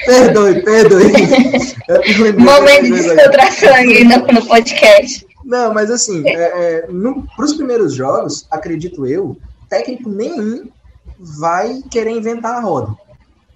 perdoe, 0.07 0.63
perdoe. 0.63 1.13
Momento 2.39 2.85
de 2.85 2.91
descontração 2.93 3.75
aqui 3.75 4.05
no 4.05 4.47
podcast. 4.47 5.30
Não, 5.51 5.75
mas 5.75 5.91
assim, 5.91 6.23
é, 6.29 6.33
é, 6.33 6.87
para 7.35 7.45
os 7.45 7.55
primeiros 7.55 7.93
jogos, 7.93 8.47
acredito 8.49 9.05
eu, 9.05 9.37
técnico 9.69 10.09
nenhum 10.09 10.71
vai 11.19 11.83
querer 11.91 12.13
inventar 12.13 12.55
a 12.55 12.61
roda. 12.61 12.97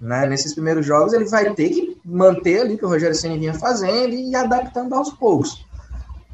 Né? 0.01 0.25
Nesses 0.27 0.53
primeiros 0.53 0.85
jogos, 0.85 1.13
ele 1.13 1.23
vai 1.23 1.53
ter 1.53 1.69
que 1.69 1.97
manter 2.03 2.59
ali 2.59 2.75
o 2.75 2.77
que 2.77 2.83
o 2.83 2.89
Rogério 2.89 3.15
Senna 3.15 3.37
vinha 3.37 3.53
fazendo 3.53 4.13
e 4.13 4.35
adaptando 4.35 4.93
aos 4.93 5.13
poucos. 5.13 5.65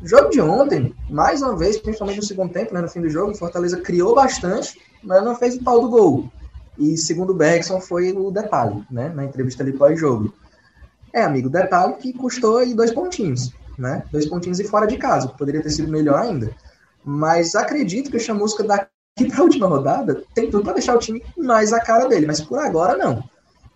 O 0.01 0.07
jogo 0.07 0.31
de 0.31 0.41
ontem, 0.41 0.95
mais 1.07 1.43
uma 1.43 1.55
vez, 1.55 1.77
principalmente 1.77 2.17
no 2.17 2.25
segundo 2.25 2.51
tempo, 2.51 2.73
né, 2.73 2.81
no 2.81 2.89
fim 2.89 3.01
do 3.01 3.09
jogo, 3.09 3.33
o 3.33 3.37
Fortaleza 3.37 3.79
criou 3.81 4.15
bastante, 4.15 4.81
mas 5.03 5.23
não 5.23 5.35
fez 5.35 5.57
o 5.57 5.63
tal 5.63 5.79
do 5.79 5.89
gol. 5.89 6.27
E 6.75 6.97
segundo 6.97 7.33
o 7.33 7.35
Bergson, 7.35 7.79
foi 7.79 8.11
o 8.11 8.31
detalhe, 8.31 8.83
né? 8.89 9.09
Na 9.09 9.25
entrevista 9.25 9.61
ali 9.61 9.73
pós-jogo. 9.73 10.33
É, 11.13 11.21
amigo, 11.21 11.49
detalhe 11.49 11.93
que 11.97 12.13
custou 12.13 12.57
aí 12.57 12.73
dois 12.73 12.91
pontinhos, 12.91 13.53
né? 13.81 14.03
Dois 14.11 14.27
pontinhos 14.27 14.59
e 14.59 14.63
fora 14.63 14.85
de 14.85 14.97
casa, 14.97 15.27
que 15.27 15.37
poderia 15.37 15.61
ter 15.61 15.71
sido 15.71 15.91
melhor 15.91 16.21
ainda. 16.21 16.51
Mas 17.03 17.55
acredito 17.55 18.11
que 18.11 18.17
o 18.17 18.19
Chamusca 18.19 18.63
daqui 18.63 18.87
para 19.27 19.39
a 19.39 19.43
última 19.43 19.67
rodada 19.67 20.23
tem 20.33 20.49
tudo 20.49 20.63
para 20.63 20.73
deixar 20.73 20.95
o 20.95 20.99
time 20.99 21.23
mais 21.35 21.73
a 21.73 21.79
cara 21.79 22.07
dele, 22.07 22.27
mas 22.27 22.39
por 22.39 22.59
agora 22.59 22.95
não. 22.95 23.23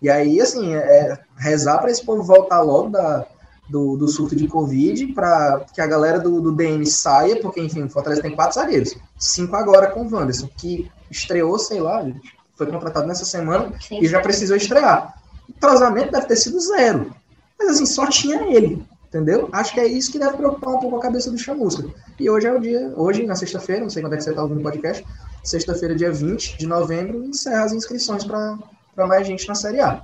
E 0.00 0.08
aí, 0.08 0.40
assim, 0.40 0.74
é 0.74 1.18
rezar 1.36 1.78
para 1.78 1.90
esse 1.90 2.04
povo 2.04 2.22
voltar 2.22 2.60
logo 2.60 2.90
da, 2.90 3.26
do, 3.68 3.96
do 3.96 4.08
surto 4.08 4.36
de 4.36 4.46
Covid, 4.46 5.08
para 5.08 5.64
que 5.74 5.80
a 5.80 5.86
galera 5.86 6.20
do, 6.20 6.40
do 6.40 6.52
DM 6.52 6.84
saia, 6.86 7.40
porque, 7.40 7.60
enfim, 7.60 7.82
o 7.82 7.90
Fortaleza 7.90 8.22
tem 8.22 8.34
quatro 8.34 8.54
zagueiros. 8.54 8.96
Cinco 9.18 9.56
agora 9.56 9.90
com 9.90 10.02
o 10.02 10.14
Wanderson, 10.14 10.48
que 10.56 10.90
estreou, 11.10 11.58
sei 11.58 11.80
lá, 11.80 12.06
foi 12.54 12.66
contratado 12.66 13.06
nessa 13.06 13.24
semana 13.24 13.72
Sim. 13.80 14.00
e 14.00 14.06
já 14.06 14.20
precisou 14.20 14.56
estrear. 14.56 15.14
O 15.48 15.52
tratamento 15.54 16.12
deve 16.12 16.26
ter 16.26 16.36
sido 16.36 16.60
zero. 16.60 17.14
Mas, 17.58 17.70
assim, 17.70 17.86
só 17.86 18.06
tinha 18.06 18.54
ele, 18.54 18.84
entendeu? 19.08 19.48
Acho 19.52 19.72
que 19.72 19.80
é 19.80 19.86
isso 19.86 20.12
que 20.12 20.18
deve 20.18 20.36
preocupar 20.36 20.74
um 20.74 20.80
pouco 20.80 20.96
a 20.96 21.02
cabeça 21.02 21.30
do 21.30 21.38
Chamusca. 21.38 21.88
E 22.18 22.28
hoje 22.28 22.46
é 22.46 22.52
o 22.52 22.60
dia, 22.60 22.92
hoje, 22.96 23.24
na 23.24 23.34
sexta-feira, 23.34 23.82
não 23.82 23.90
sei 23.90 24.02
quando 24.02 24.14
é 24.14 24.16
que 24.16 24.24
você 24.24 24.30
está 24.30 24.42
ouvindo 24.42 24.60
o 24.60 24.62
podcast, 24.62 25.04
sexta-feira, 25.44 25.94
dia 25.94 26.12
20 26.12 26.58
de 26.58 26.66
novembro, 26.66 27.24
encerra 27.24 27.64
as 27.64 27.72
inscrições 27.72 28.24
para 28.24 29.06
mais 29.06 29.26
gente 29.26 29.46
na 29.48 29.54
Série 29.54 29.80
A. 29.80 30.02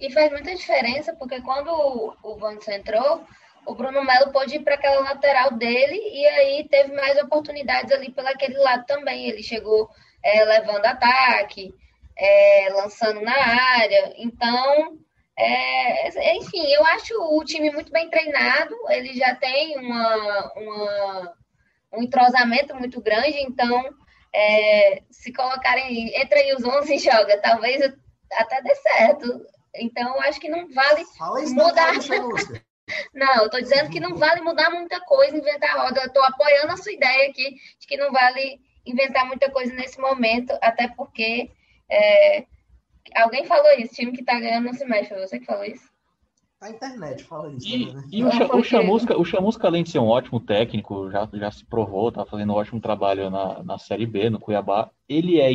E 0.00 0.12
faz 0.12 0.30
muita 0.30 0.54
diferença, 0.54 1.12
porque 1.14 1.40
quando 1.40 1.68
o 2.22 2.36
Vantos 2.36 2.68
entrou, 2.68 3.24
o 3.66 3.74
Bruno 3.74 4.04
Melo 4.04 4.32
pôde 4.32 4.56
ir 4.56 4.60
para 4.60 4.74
aquela 4.74 5.00
lateral 5.00 5.52
dele 5.52 5.94
e 5.94 6.26
aí 6.26 6.68
teve 6.70 6.94
mais 6.94 7.18
oportunidades 7.22 7.92
ali 7.92 8.10
pelo 8.10 8.28
aquele 8.28 8.56
lado 8.58 8.86
também. 8.86 9.28
Ele 9.28 9.42
chegou 9.42 9.90
é, 10.22 10.44
levando 10.44 10.86
ataque, 10.86 11.74
é, 12.16 12.68
lançando 12.72 13.20
na 13.20 13.36
área. 13.36 14.14
Então, 14.16 14.98
é, 15.38 16.36
enfim, 16.36 16.66
eu 16.72 16.84
acho 16.86 17.14
o 17.14 17.44
time 17.44 17.70
muito 17.70 17.92
bem 17.92 18.10
treinado. 18.10 18.74
Ele 18.88 19.14
já 19.14 19.34
tem 19.36 19.78
uma, 19.78 20.52
uma 20.56 21.34
um 21.92 22.02
entrosamento 22.02 22.74
muito 22.74 23.00
grande. 23.00 23.40
Então, 23.40 23.94
é, 24.34 25.02
se 25.10 25.32
colocarem 25.32 26.14
entre 26.20 26.40
aí 26.40 26.54
os 26.54 26.64
11 26.64 26.94
e 26.94 26.98
joga, 26.98 27.40
talvez 27.40 27.82
até 28.32 28.62
dê 28.62 28.74
certo. 28.74 29.46
Então, 29.76 30.20
acho 30.22 30.40
que 30.40 30.48
não 30.48 30.68
vale 30.72 31.04
mudar. 31.52 31.92
Não, 33.12 33.42
eu 33.42 33.50
tô 33.50 33.60
dizendo 33.60 33.90
que 33.90 34.00
não 34.00 34.16
vale 34.16 34.40
mudar 34.40 34.70
muita 34.70 34.98
coisa, 35.00 35.36
inventar 35.36 35.76
roda. 35.76 36.00
Eu 36.00 36.10
tô 36.10 36.22
apoiando 36.22 36.72
a 36.72 36.76
sua 36.78 36.90
ideia 36.90 37.28
aqui 37.28 37.54
de 37.78 37.86
que 37.86 37.98
não 37.98 38.10
vale 38.10 38.58
inventar 38.86 39.26
muita 39.26 39.50
coisa 39.50 39.74
nesse 39.74 40.00
momento, 40.00 40.56
até 40.62 40.88
porque 40.88 41.50
é, 41.90 42.46
alguém 43.16 43.44
falou 43.44 43.70
isso, 43.78 43.94
time 43.94 44.12
que 44.12 44.24
tá 44.24 44.38
ganhando 44.38 44.66
não 44.66 44.72
se 44.74 44.84
mexe, 44.84 45.08
foi 45.08 45.26
você 45.26 45.38
que 45.38 45.46
falou 45.46 45.64
isso? 45.64 45.88
A 46.60 46.70
internet 46.70 47.22
fala 47.22 47.52
isso. 47.52 47.68
E, 47.68 47.92
né? 47.92 48.04
e 48.10 48.24
o, 48.24 48.28
o, 48.28 48.64
Chamusca, 48.64 49.16
o 49.16 49.24
Chamusca, 49.24 49.68
além 49.68 49.84
de 49.84 49.90
ser 49.90 50.00
um 50.00 50.08
ótimo 50.08 50.40
técnico, 50.40 51.08
já, 51.10 51.28
já 51.32 51.50
se 51.52 51.64
provou, 51.64 52.10
tá 52.10 52.26
fazendo 52.26 52.52
um 52.52 52.56
ótimo 52.56 52.80
trabalho 52.80 53.30
na, 53.30 53.62
na 53.62 53.78
Série 53.78 54.06
B, 54.06 54.28
no 54.28 54.40
Cuiabá, 54.40 54.90
ele 55.08 55.40
é 55.40 55.50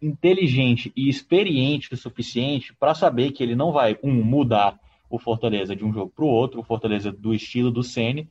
inteligente 0.00 0.90
e 0.96 1.08
experiente 1.08 1.92
o 1.92 1.96
suficiente 1.96 2.74
para 2.74 2.94
saber 2.94 3.32
que 3.32 3.42
ele 3.42 3.54
não 3.54 3.72
vai, 3.72 3.98
um, 4.02 4.10
mudar 4.10 4.78
o 5.08 5.18
Fortaleza 5.18 5.76
de 5.76 5.84
um 5.84 5.92
jogo 5.92 6.10
para 6.14 6.24
o 6.24 6.28
outro, 6.28 6.60
o 6.60 6.64
Fortaleza 6.64 7.12
do 7.12 7.34
estilo 7.34 7.70
do 7.70 7.82
Sene, 7.82 8.28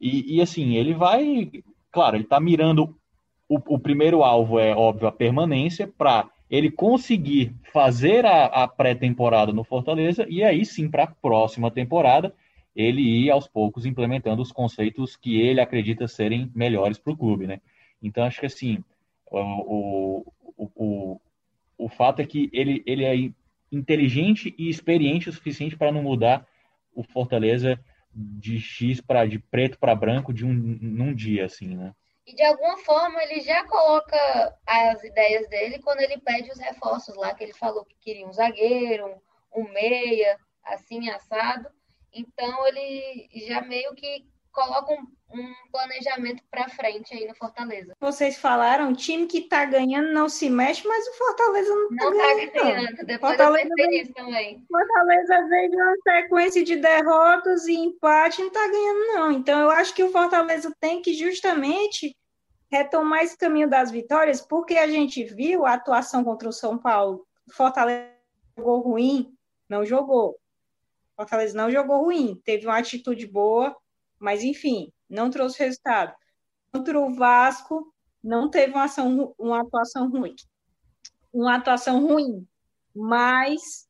e, 0.00 0.36
e, 0.36 0.40
assim, 0.40 0.74
ele 0.74 0.94
vai, 0.94 1.50
claro, 1.90 2.16
ele 2.16 2.24
está 2.24 2.40
mirando, 2.40 2.96
o, 3.48 3.56
o, 3.74 3.78
primeiro 3.78 4.24
alvo 4.24 4.58
é, 4.58 4.74
óbvio, 4.74 5.06
a 5.06 5.12
permanência, 5.12 5.86
para 5.86 6.28
ele 6.52 6.70
conseguir 6.70 7.54
fazer 7.72 8.26
a, 8.26 8.44
a 8.44 8.68
pré-temporada 8.68 9.54
no 9.54 9.64
Fortaleza, 9.64 10.26
e 10.28 10.44
aí 10.44 10.66
sim, 10.66 10.86
para 10.86 11.04
a 11.04 11.06
próxima 11.06 11.70
temporada, 11.70 12.34
ele 12.76 13.00
ir 13.00 13.30
aos 13.30 13.48
poucos 13.48 13.86
implementando 13.86 14.42
os 14.42 14.52
conceitos 14.52 15.16
que 15.16 15.40
ele 15.40 15.62
acredita 15.62 16.06
serem 16.06 16.52
melhores 16.54 16.98
para 16.98 17.14
o 17.14 17.16
clube, 17.16 17.46
né? 17.46 17.58
Então, 18.02 18.24
acho 18.24 18.38
que 18.38 18.44
assim, 18.44 18.84
o, 19.30 20.26
o, 20.58 20.70
o, 20.76 21.20
o 21.78 21.88
fato 21.88 22.20
é 22.20 22.26
que 22.26 22.50
ele, 22.52 22.82
ele 22.84 23.04
é 23.04 23.30
inteligente 23.72 24.54
e 24.58 24.68
experiente 24.68 25.30
o 25.30 25.32
suficiente 25.32 25.74
para 25.74 25.90
não 25.90 26.02
mudar 26.02 26.46
o 26.94 27.02
Fortaleza 27.02 27.80
de 28.14 28.60
X 28.60 29.00
para 29.00 29.24
de 29.24 29.38
preto 29.38 29.78
para 29.78 29.94
branco 29.94 30.34
de 30.34 30.44
um 30.44 30.52
num 30.52 31.14
dia 31.14 31.46
assim, 31.46 31.68
né? 31.68 31.94
E 32.26 32.34
de 32.34 32.42
alguma 32.44 32.78
forma 32.78 33.22
ele 33.22 33.40
já 33.40 33.66
coloca 33.66 34.58
as 34.66 35.02
ideias 35.02 35.48
dele 35.48 35.80
quando 35.80 36.00
ele 36.00 36.18
pede 36.18 36.50
os 36.50 36.58
reforços 36.58 37.16
lá 37.16 37.34
que 37.34 37.42
ele 37.42 37.52
falou 37.52 37.84
que 37.84 37.96
queria 38.00 38.26
um 38.26 38.32
zagueiro, 38.32 39.06
um, 39.06 39.62
um 39.62 39.72
meia, 39.72 40.38
assim 40.64 41.10
assado. 41.10 41.68
Então 42.12 42.66
ele 42.66 43.28
já 43.34 43.60
meio 43.60 43.94
que 43.94 44.26
coloca 44.52 44.92
um, 44.92 45.06
um 45.38 45.54
planejamento 45.70 46.42
para 46.50 46.68
frente 46.68 47.14
aí 47.14 47.26
no 47.26 47.34
Fortaleza. 47.34 47.96
Vocês 47.98 48.36
falaram, 48.36 48.94
time 48.94 49.26
que 49.26 49.42
tá 49.42 49.64
ganhando 49.64 50.12
não 50.12 50.28
se 50.28 50.48
mexe, 50.48 50.86
mas 50.86 51.06
o 51.08 51.14
Fortaleza 51.14 51.74
não, 51.74 51.88
tá 51.88 52.04
não 52.04 52.12
tá 52.12 52.34
ganhando. 52.34 52.52
ganhando. 52.52 53.06
Depois 53.06 53.36
Fortaleza 53.36 53.70
eu 53.78 54.12
também. 54.12 54.66
Fortaleza 54.70 55.48
veio 55.48 55.70
de 55.70 55.76
uma 55.76 55.96
sequência 56.02 56.64
de 56.64 56.76
derrotas 56.76 57.66
e 57.66 57.74
empate, 57.74 58.42
não 58.42 58.50
tá 58.50 58.66
ganhando 58.68 59.06
não. 59.14 59.32
Então 59.32 59.60
eu 59.60 59.70
acho 59.70 59.94
que 59.94 60.04
o 60.04 60.12
Fortaleza 60.12 60.74
tem 60.78 61.00
que 61.00 61.14
justamente 61.14 62.16
retomar 62.70 63.22
esse 63.22 63.36
caminho 63.36 63.68
das 63.68 63.90
vitórias, 63.90 64.40
porque 64.40 64.76
a 64.76 64.86
gente 64.86 65.24
viu 65.24 65.66
a 65.66 65.74
atuação 65.74 66.24
contra 66.24 66.48
o 66.48 66.52
São 66.52 66.78
Paulo. 66.78 67.26
Fortaleza 67.52 68.08
jogou 68.56 68.80
ruim, 68.80 69.34
não 69.68 69.84
jogou. 69.84 70.38
Fortaleza 71.14 71.56
não 71.56 71.70
jogou 71.70 72.04
ruim, 72.04 72.40
teve 72.44 72.66
uma 72.66 72.78
atitude 72.78 73.26
boa, 73.26 73.76
mas 74.22 74.44
enfim, 74.44 74.92
não 75.10 75.28
trouxe 75.28 75.64
resultado. 75.64 76.14
Contra 76.72 76.98
o 76.98 77.12
Vasco, 77.12 77.92
não 78.22 78.48
teve 78.48 78.72
uma, 78.72 78.84
ação, 78.84 79.34
uma 79.36 79.62
atuação 79.62 80.08
ruim. 80.08 80.36
Uma 81.32 81.56
atuação 81.56 82.06
ruim, 82.06 82.46
mas 82.94 83.88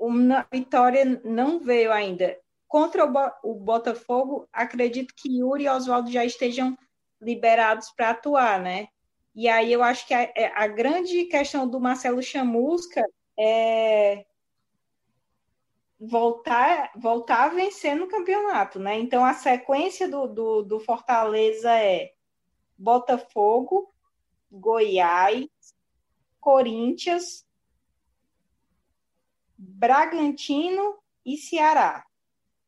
uma 0.00 0.48
vitória 0.50 1.20
não 1.22 1.60
veio 1.60 1.92
ainda. 1.92 2.34
Contra 2.66 3.04
o 3.44 3.54
Botafogo, 3.54 4.48
acredito 4.50 5.12
que 5.14 5.38
Yuri 5.38 5.64
e 5.64 5.68
Oswaldo 5.68 6.10
já 6.10 6.24
estejam 6.24 6.76
liberados 7.20 7.90
para 7.90 8.10
atuar, 8.10 8.60
né? 8.60 8.88
E 9.34 9.48
aí 9.48 9.70
eu 9.70 9.82
acho 9.82 10.06
que 10.06 10.14
a, 10.14 10.22
é, 10.22 10.50
a 10.54 10.66
grande 10.66 11.24
questão 11.26 11.68
do 11.68 11.78
Marcelo 11.78 12.22
Chamusca 12.22 13.04
é 13.38 14.24
voltar, 16.06 16.90
voltar 16.96 17.44
a 17.44 17.48
vencer 17.48 17.96
no 17.96 18.08
campeonato, 18.08 18.78
né? 18.78 18.98
Então 18.98 19.24
a 19.24 19.34
sequência 19.34 20.08
do, 20.08 20.26
do, 20.26 20.62
do 20.62 20.80
Fortaleza 20.80 21.72
é 21.72 22.12
Botafogo, 22.76 23.92
Goiás, 24.50 25.46
Corinthians, 26.40 27.46
Bragantino 29.56 30.98
e 31.24 31.36
Ceará. 31.36 32.04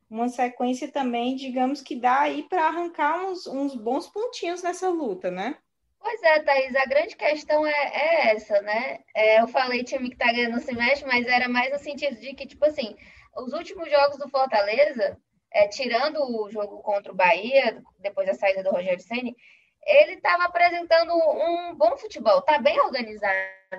Uma 0.09 0.29
sequência 0.29 0.91
também, 0.91 1.35
digamos 1.35 1.83
que 1.83 1.97
dá 1.97 2.21
aí 2.21 2.45
para 2.45 2.67
arrancar 2.67 3.27
uns, 3.27 3.47
uns 3.47 3.75
bons 3.75 4.07
pontinhos 4.07 4.63
nessa 4.63 4.89
luta, 4.89 5.31
né? 5.31 5.59
Pois 6.07 6.23
é, 6.23 6.39
Thaís, 6.39 6.77
a 6.77 6.87
grande 6.87 7.17
questão 7.17 7.67
é, 7.67 7.73
é 7.73 8.31
essa, 8.31 8.63
né? 8.63 9.01
É, 9.13 9.41
eu 9.41 9.49
falei 9.49 9.83
time 9.83 10.09
que 10.09 10.17
tá 10.17 10.27
ganhando 10.27 10.61
semestre, 10.61 11.05
mas 11.05 11.27
era 11.27 11.49
mais 11.49 11.73
no 11.73 11.81
sentido 11.81 12.15
de 12.21 12.33
que, 12.33 12.47
tipo 12.47 12.65
assim, 12.65 12.97
os 13.37 13.53
últimos 13.53 13.91
jogos 13.91 14.17
do 14.17 14.29
Fortaleza, 14.29 15.19
é, 15.53 15.67
tirando 15.67 16.19
o 16.23 16.49
jogo 16.49 16.81
contra 16.81 17.11
o 17.11 17.15
Bahia, 17.15 17.83
depois 17.99 18.29
da 18.29 18.35
saída 18.35 18.63
do 18.63 18.71
Rogério 18.71 19.01
Ceni, 19.01 19.35
ele 19.85 20.13
estava 20.13 20.45
apresentando 20.45 21.13
um 21.13 21.75
bom 21.75 21.97
futebol, 21.97 22.41
tá 22.41 22.57
bem 22.61 22.81
organizado, 22.83 23.35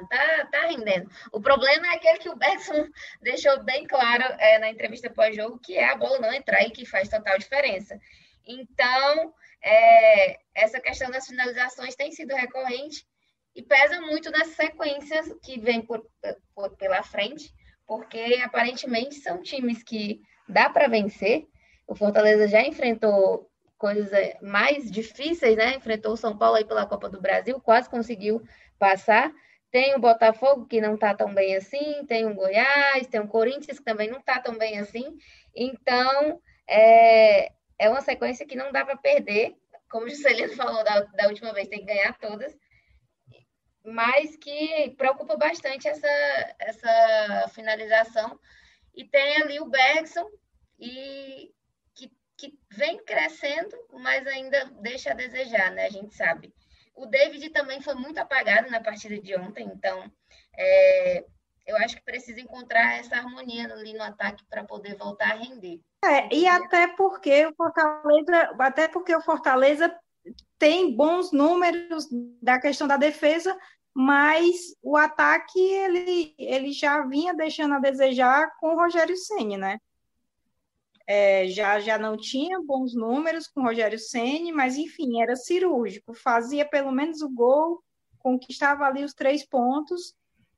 tá, 0.09 0.47
tá 0.51 0.67
rendendo. 0.67 1.09
O 1.31 1.39
problema 1.39 1.87
é 1.87 1.95
aquele 1.95 2.19
que 2.19 2.29
o 2.29 2.35
Bergson 2.35 2.89
deixou 3.23 3.63
bem 3.63 3.87
claro 3.87 4.25
é, 4.37 4.59
na 4.59 4.69
entrevista 4.69 5.09
pós-jogo, 5.09 5.61
que 5.63 5.77
é 5.77 5.91
a 5.91 5.95
bola 5.95 6.19
não 6.19 6.33
entrar 6.33 6.61
e 6.63 6.71
que 6.71 6.85
faz 6.85 7.07
total 7.07 7.37
diferença. 7.37 7.97
Então, 8.45 9.33
é, 9.63 10.39
essa 10.55 10.79
questão 10.79 11.09
das 11.09 11.27
finalizações 11.27 11.95
tem 11.95 12.11
sido 12.11 12.35
recorrente 12.35 13.05
e 13.55 13.61
pesa 13.63 13.99
muito 14.01 14.29
nas 14.31 14.49
sequências 14.49 15.33
que 15.43 15.59
vem 15.59 15.81
por, 15.81 16.05
por 16.55 16.75
pela 16.77 17.01
frente 17.03 17.51
porque 17.87 18.41
aparentemente 18.43 19.15
são 19.15 19.41
times 19.41 19.81
que 19.81 20.21
dá 20.47 20.69
para 20.69 20.89
vencer. 20.89 21.47
O 21.87 21.95
Fortaleza 21.95 22.47
já 22.47 22.61
enfrentou 22.61 23.49
coisas 23.77 24.11
eh, 24.11 24.37
mais 24.41 24.91
difíceis, 24.91 25.55
né? 25.55 25.75
Enfrentou 25.75 26.11
o 26.11 26.17
São 26.17 26.37
Paulo 26.37 26.57
aí 26.57 26.65
pela 26.65 26.85
Copa 26.85 27.09
do 27.09 27.21
Brasil, 27.21 27.59
quase 27.61 27.89
conseguiu 27.89 28.43
passar. 28.77 29.31
Tem 29.71 29.95
o 29.95 29.99
Botafogo, 29.99 30.65
que 30.65 30.81
não 30.81 30.95
está 30.95 31.13
tão 31.13 31.33
bem 31.33 31.55
assim, 31.55 32.05
tem 32.05 32.25
o 32.25 32.33
Goiás, 32.33 33.07
tem 33.07 33.21
o 33.21 33.27
Corinthians, 33.27 33.79
que 33.79 33.85
também 33.85 34.09
não 34.09 34.19
está 34.19 34.39
tão 34.39 34.57
bem 34.57 34.79
assim. 34.79 35.17
Então, 35.55 36.41
é, 36.67 37.51
é 37.79 37.89
uma 37.89 38.01
sequência 38.01 38.45
que 38.45 38.55
não 38.55 38.71
dá 38.71 38.83
para 38.85 38.97
perder. 38.97 39.55
Como 39.89 40.05
o 40.05 40.09
Juscelino 40.09 40.53
falou 40.55 40.83
da, 40.83 41.01
da 41.01 41.27
última 41.27 41.53
vez, 41.53 41.67
tem 41.67 41.79
que 41.79 41.85
ganhar 41.85 42.17
todas. 42.17 42.55
mas 43.85 44.35
que 44.37 44.93
preocupa 44.97 45.37
bastante 45.37 45.87
essa, 45.87 46.55
essa 46.59 47.49
finalização. 47.53 48.39
E 48.93 49.05
tem 49.05 49.41
ali 49.41 49.59
o 49.59 49.69
Bergson, 49.69 50.27
e 50.79 51.51
que, 51.95 52.11
que 52.37 52.59
vem 52.71 53.03
crescendo, 53.03 53.75
mas 53.93 54.25
ainda 54.27 54.65
deixa 54.81 55.11
a 55.11 55.15
desejar, 55.15 55.71
né? 55.71 55.85
A 55.85 55.89
gente 55.89 56.15
sabe. 56.15 56.53
O 56.95 57.05
David 57.05 57.49
também 57.51 57.79
foi 57.79 57.93
muito 57.93 58.17
apagado 58.17 58.71
na 58.71 58.81
partida 58.81 59.19
de 59.19 59.35
ontem, 59.35 59.67
então 59.67 60.11
é, 60.57 61.25
eu 61.67 61.75
acho 61.77 61.97
que 61.97 62.03
precisa 62.03 62.39
encontrar 62.39 62.97
essa 62.97 63.17
harmonia 63.17 63.65
ali 63.65 63.93
no 63.93 64.01
ataque 64.01 64.43
para 64.49 64.63
poder 64.63 64.95
voltar 64.95 65.31
a 65.31 65.35
render. 65.35 65.81
É, 66.03 66.33
e 66.33 66.47
até 66.47 66.87
porque 66.87 67.45
o 67.45 67.53
Fortaleza, 67.53 68.55
até 68.57 68.87
porque 68.87 69.13
o 69.13 69.21
Fortaleza 69.21 69.93
tem 70.57 70.95
bons 70.95 71.31
números 71.31 72.07
da 72.41 72.59
questão 72.59 72.87
da 72.87 72.95
defesa, 72.95 73.57
mas 73.93 74.75
o 74.81 74.95
ataque 74.95 75.59
ele, 75.59 76.33
ele 76.37 76.71
já 76.71 77.01
vinha 77.01 77.33
deixando 77.33 77.75
a 77.75 77.79
desejar 77.79 78.55
com 78.59 78.73
o 78.73 78.77
Rogério 78.77 79.17
Ceni, 79.17 79.57
né? 79.57 79.77
É, 81.05 81.47
já, 81.47 81.79
já 81.79 81.97
não 81.97 82.17
tinha 82.17 82.61
bons 82.61 82.93
números 82.93 83.47
com 83.47 83.61
o 83.61 83.63
Rogério 83.63 83.97
Ceni, 83.97 84.51
mas 84.51 84.77
enfim, 84.77 85.21
era 85.21 85.35
cirúrgico, 85.35 86.13
fazia 86.13 86.65
pelo 86.65 86.91
menos 86.91 87.21
o 87.21 87.29
gol, 87.29 87.81
conquistava 88.19 88.85
ali 88.85 89.03
os 89.03 89.13
três 89.13 89.45
pontos, 89.45 90.13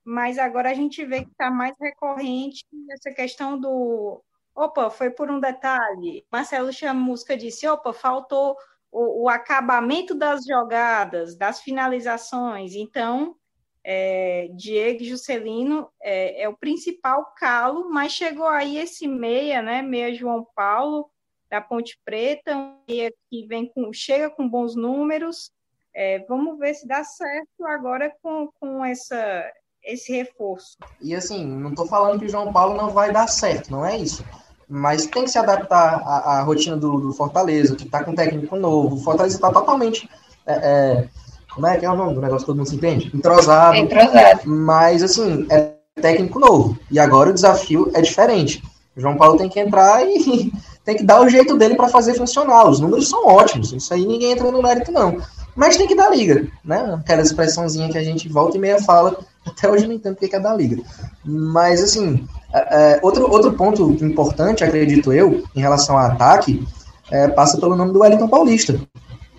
mas 0.09 0.39
agora 0.39 0.71
a 0.71 0.73
gente 0.73 1.05
vê 1.05 1.23
que 1.23 1.29
está 1.29 1.51
mais 1.51 1.75
recorrente 1.79 2.65
essa 2.91 3.11
questão 3.11 3.59
do 3.59 4.23
opa, 4.55 4.89
foi 4.89 5.11
por 5.11 5.29
um 5.29 5.39
detalhe. 5.39 6.25
Marcelo 6.31 6.73
Chamusca 6.73 7.37
disse, 7.37 7.67
opa, 7.67 7.93
faltou 7.93 8.57
o, 8.91 9.25
o 9.25 9.29
acabamento 9.29 10.15
das 10.15 10.43
jogadas, 10.43 11.37
das 11.37 11.61
finalizações. 11.61 12.73
Então, 12.73 13.35
é, 13.83 14.49
Diego 14.55 15.03
Juscelino 15.03 15.87
é, 16.01 16.41
é, 16.41 16.49
o 16.49 16.57
principal 16.57 17.31
calo, 17.37 17.87
mas 17.91 18.11
chegou 18.11 18.47
aí 18.47 18.79
esse 18.79 19.07
meia, 19.07 19.61
né? 19.61 19.83
Meia 19.83 20.11
João 20.11 20.43
Paulo, 20.55 21.07
da 21.51 21.61
Ponte 21.61 21.99
Preta, 22.03 22.57
um 22.57 22.79
meia 22.89 23.13
que 23.29 23.45
vem 23.45 23.71
com, 23.71 23.93
chega 23.93 24.27
com 24.31 24.49
bons 24.49 24.75
números. 24.75 25.51
É, 25.93 26.19
vamos 26.27 26.57
ver 26.57 26.73
se 26.73 26.87
dá 26.87 27.03
certo 27.03 27.65
agora 27.65 28.11
com, 28.23 28.51
com 28.59 28.83
essa, 28.83 29.51
esse 29.93 30.11
reforço. 30.11 30.77
E 31.01 31.15
assim, 31.15 31.45
não 31.45 31.69
estou 31.69 31.87
falando 31.87 32.19
que 32.19 32.25
o 32.25 32.29
João 32.29 32.51
Paulo 32.51 32.75
não 32.75 32.89
vai 32.89 33.11
dar 33.11 33.27
certo, 33.27 33.71
não 33.71 33.85
é 33.85 33.97
isso. 33.97 34.23
Mas 34.67 35.07
tem 35.07 35.23
que 35.23 35.31
se 35.31 35.37
adaptar 35.39 36.01
à, 36.05 36.39
à 36.39 36.41
rotina 36.43 36.77
do, 36.77 36.99
do, 36.99 37.13
Fortaleza, 37.13 37.75
que 37.75 37.85
está 37.85 38.03
com 38.03 38.11
um 38.11 38.15
técnico 38.15 38.55
novo. 38.55 38.95
O 38.95 38.99
Fortaleza 38.99 39.35
está 39.35 39.51
totalmente 39.51 40.07
é, 40.45 40.53
é, 40.53 41.07
como 41.53 41.67
é 41.67 41.77
que 41.77 41.85
é 41.85 41.89
o 41.89 41.95
nome 41.95 42.13
do 42.13 42.21
negócio 42.21 42.41
que 42.41 42.45
todo 42.45 42.57
mundo 42.57 42.69
se 42.69 42.75
entende? 42.75 43.11
Entrosado. 43.13 43.75
Entrosado. 43.75 44.41
Mas, 44.45 45.01
assim, 45.01 45.47
é 45.49 45.73
técnico 45.99 46.39
novo. 46.39 46.77
E 46.91 46.99
agora 46.99 47.31
o 47.31 47.33
desafio 47.33 47.91
é 47.93 48.01
diferente. 48.01 48.63
O 48.95 49.01
João 49.01 49.17
Paulo 49.17 49.37
tem 49.37 49.49
que 49.49 49.59
entrar 49.59 50.05
e 50.05 50.51
tem 50.85 50.97
que 50.97 51.03
dar 51.03 51.21
o 51.21 51.29
jeito 51.29 51.57
dele 51.57 51.75
para 51.75 51.89
fazer 51.89 52.13
funcionar. 52.13 52.69
Os 52.69 52.79
números 52.79 53.09
são 53.09 53.25
ótimos. 53.27 53.73
Isso 53.73 53.93
aí 53.93 54.05
ninguém 54.05 54.31
entra 54.31 54.51
no 54.51 54.61
mérito, 54.61 54.91
não. 54.91 55.17
Mas 55.59 55.75
tem 55.75 55.87
que 55.87 55.93
dar 55.93 56.09
liga, 56.09 56.47
né? 56.63 56.97
Aquela 56.97 57.21
expressãozinha 57.21 57.89
que 57.89 57.97
a 57.97 58.03
gente 58.03 58.29
volta 58.29 58.55
e 58.55 58.59
meia 58.61 58.81
fala. 58.81 59.19
Até 59.45 59.69
hoje 59.69 59.85
não 59.85 59.93
entendo 59.93 60.13
o 60.13 60.15
que 60.15 60.33
é 60.33 60.39
dar 60.39 60.55
liga. 60.55 60.81
Mas, 61.25 61.83
assim, 61.83 62.25
é, 62.53 62.59
é, 62.93 62.99
outro, 63.03 63.29
outro 63.29 63.51
ponto 63.51 63.91
importante, 64.01 64.63
acredito 64.63 65.11
eu, 65.11 65.43
em 65.53 65.59
relação 65.59 65.97
ao 65.97 66.05
ataque, 66.05 66.65
é, 67.11 67.27
passa 67.27 67.57
pelo 67.57 67.75
nome 67.75 67.91
do 67.91 67.99
Wellington 67.99 68.29
Paulista, 68.29 68.79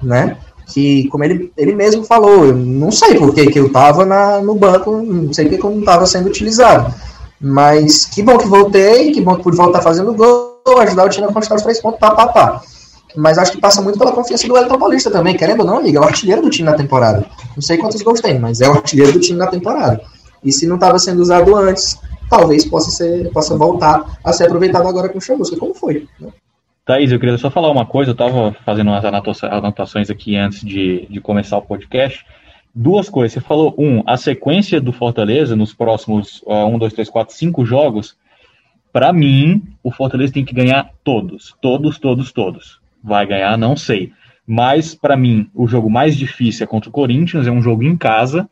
né? 0.03 0.37
que, 0.67 1.09
como 1.09 1.25
ele, 1.25 1.51
ele 1.57 1.75
mesmo 1.75 2.05
falou, 2.05 2.45
eu 2.45 2.55
não 2.55 2.93
sei 2.93 3.17
por 3.17 3.35
que, 3.35 3.47
que 3.47 3.59
eu 3.59 3.69
estava 3.69 4.05
no 4.43 4.55
banco, 4.55 4.99
não 5.03 5.33
sei 5.33 5.49
porque 5.49 5.65
eu 5.65 5.71
não 5.71 5.81
estava 5.81 6.05
sendo 6.05 6.29
utilizado. 6.29 6.95
Mas 7.41 8.05
que 8.05 8.23
bom 8.23 8.37
que 8.37 8.47
voltei, 8.47 9.11
que 9.11 9.23
bom 9.23 9.37
que 9.37 9.43
pude 9.43 9.57
voltar 9.57 9.81
fazendo 9.81 10.13
gol, 10.13 10.61
ajudar 10.81 11.07
o 11.07 11.09
time 11.09 11.27
a 11.27 11.33
conquistar 11.33 11.55
os 11.55 11.63
três 11.63 11.81
pontos, 11.81 11.99
pá, 11.99 12.11
pá, 12.11 12.27
pá. 12.29 12.63
Mas 13.17 13.39
acho 13.39 13.53
que 13.53 13.61
passa 13.61 13.83
muito 13.83 13.99
pela 13.99 14.13
confiança 14.13 14.47
do 14.47 14.57
Elton 14.57 14.79
Paulista 14.79 15.11
também, 15.11 15.37
querendo 15.37 15.61
ou 15.61 15.67
não, 15.67 15.79
amiga, 15.79 15.99
é 15.99 16.01
o 16.01 16.05
artilheiro 16.05 16.43
do 16.43 16.51
time 16.51 16.69
na 16.69 16.77
temporada. 16.77 17.27
Não 17.55 17.63
sei 17.63 17.77
quantos 17.77 18.01
gols 18.03 18.21
tem, 18.21 18.39
mas 18.39 18.61
é 18.61 18.69
o 18.69 18.73
artilheiro 18.73 19.13
do 19.13 19.21
time 19.21 19.39
na 19.39 19.47
temporada. 19.47 20.01
E 20.45 20.53
se 20.53 20.67
não 20.67 20.77
estava 20.77 20.99
sendo 20.99 21.21
usado 21.21 21.55
antes, 21.57 21.99
talvez 22.29 22.65
possa, 22.65 22.91
ser, 22.91 23.31
possa 23.33 23.57
voltar 23.57 24.19
a 24.25 24.33
ser 24.33 24.45
aproveitado 24.45 24.87
agora 24.87 25.09
com 25.09 25.19
o 25.19 25.21
Chamusca, 25.21 25.57
como 25.57 25.75
foi. 25.75 26.07
Né? 26.19 26.29
Thaís, 26.85 27.13
eu 27.13 27.21
queria 27.21 27.37
só 27.37 27.51
falar 27.51 27.71
uma 27.71 27.85
coisa, 27.85 28.11
eu 28.11 28.13
estava 28.13 28.57
fazendo 28.65 28.89
umas 28.89 29.05
anotações 29.05 30.09
aqui 30.09 30.37
antes 30.37 30.61
de, 30.61 31.07
de 31.11 31.21
começar 31.21 31.59
o 31.59 31.63
podcast. 31.63 32.25
Duas 32.75 33.09
coisas. 33.09 33.35
Você 33.35 33.41
falou, 33.41 33.75
um, 33.77 34.03
a 34.07 34.17
sequência 34.17 34.81
do 34.81 34.93
Fortaleza 34.93 35.55
nos 35.55 35.75
próximos 35.75 36.43
uh, 36.47 36.67
um, 36.67 36.79
dois, 36.79 36.93
três, 36.93 37.11
quatro, 37.11 37.35
cinco 37.35 37.67
jogos. 37.67 38.17
Para 38.93 39.13
mim, 39.13 39.63
o 39.83 39.93
Fortaleza 39.93 40.33
tem 40.33 40.45
que 40.45 40.55
ganhar 40.55 40.91
todos. 41.05 41.55
Todos, 41.61 41.99
todos, 41.99 42.33
todos. 42.33 42.80
Vai 43.03 43.27
ganhar, 43.27 43.57
não 43.57 43.77
sei. 43.77 44.13
Mas, 44.47 44.95
para 44.95 45.17
mim, 45.17 45.49
o 45.55 45.67
jogo 45.67 45.89
mais 45.89 46.17
difícil 46.17 46.65
é 46.65 46.67
contra 46.67 46.91
o 46.91 46.93
Corinthians, 46.93 47.47
é 47.47 47.51
um 47.51 47.63
jogo 47.63 47.83
em 47.83 47.97
casa. 47.97 48.49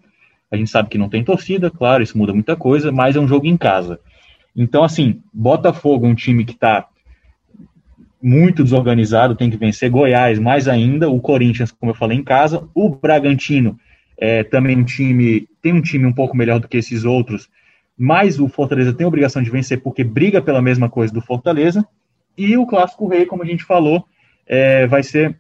A 0.50 0.56
gente 0.56 0.70
sabe 0.70 0.88
que 0.88 0.98
não 0.98 1.08
tem 1.08 1.24
torcida, 1.24 1.70
claro, 1.70 2.02
isso 2.02 2.16
muda 2.16 2.32
muita 2.32 2.56
coisa, 2.56 2.90
mas 2.90 3.16
é 3.16 3.20
um 3.20 3.28
jogo 3.28 3.46
em 3.46 3.56
casa. 3.56 4.00
Então, 4.56 4.82
assim, 4.82 5.20
Botafogo 5.32 6.06
um 6.06 6.14
time 6.14 6.44
que 6.44 6.52
está 6.52 6.86
muito 8.22 8.64
desorganizado, 8.64 9.36
tem 9.36 9.50
que 9.50 9.56
vencer 9.56 9.90
Goiás, 9.90 10.38
mais 10.38 10.66
ainda, 10.66 11.08
o 11.08 11.20
Corinthians, 11.20 11.70
como 11.70 11.92
eu 11.92 11.96
falei, 11.96 12.18
em 12.18 12.24
casa, 12.24 12.68
o 12.74 12.88
Bragantino 12.88 13.78
é, 14.18 14.42
também 14.42 14.76
um 14.76 14.84
time, 14.84 15.48
tem 15.62 15.72
um 15.72 15.80
time 15.80 16.04
um 16.04 16.12
pouco 16.12 16.36
melhor 16.36 16.58
do 16.58 16.66
que 16.66 16.76
esses 16.76 17.04
outros, 17.04 17.48
mas 17.96 18.40
o 18.40 18.48
Fortaleza 18.48 18.92
tem 18.92 19.04
a 19.04 19.08
obrigação 19.08 19.42
de 19.42 19.50
vencer 19.50 19.80
porque 19.80 20.02
briga 20.02 20.42
pela 20.42 20.60
mesma 20.60 20.88
coisa 20.88 21.12
do 21.12 21.20
Fortaleza, 21.20 21.86
e 22.36 22.56
o 22.56 22.66
Clássico 22.66 23.08
Rei, 23.08 23.26
como 23.26 23.42
a 23.42 23.46
gente 23.46 23.64
falou, 23.64 24.04
é, 24.48 24.86
vai 24.86 25.02
ser 25.02 25.38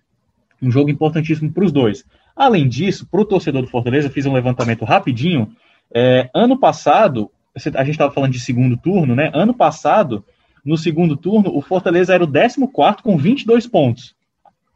um 0.60 0.70
jogo 0.70 0.90
importantíssimo 0.90 1.50
para 1.50 1.64
os 1.64 1.72
dois. 1.72 2.04
Além 2.36 2.68
disso, 2.68 3.06
para 3.10 3.20
o 3.20 3.24
torcedor 3.24 3.62
do 3.62 3.68
Fortaleza, 3.68 4.10
fiz 4.10 4.26
um 4.26 4.32
levantamento 4.32 4.84
rapidinho, 4.84 5.50
é, 5.92 6.28
ano 6.34 6.58
passado, 6.58 7.30
a 7.74 7.82
gente 7.82 7.94
estava 7.94 8.12
falando 8.12 8.32
de 8.32 8.40
segundo 8.40 8.76
turno, 8.76 9.16
né? 9.16 9.30
Ano 9.34 9.54
passado, 9.54 10.24
no 10.64 10.76
segundo 10.76 11.16
turno, 11.16 11.56
o 11.56 11.62
Fortaleza 11.62 12.14
era 12.14 12.22
o 12.22 12.30
14 12.30 13.02
com 13.02 13.16
22 13.16 13.66
pontos, 13.66 14.14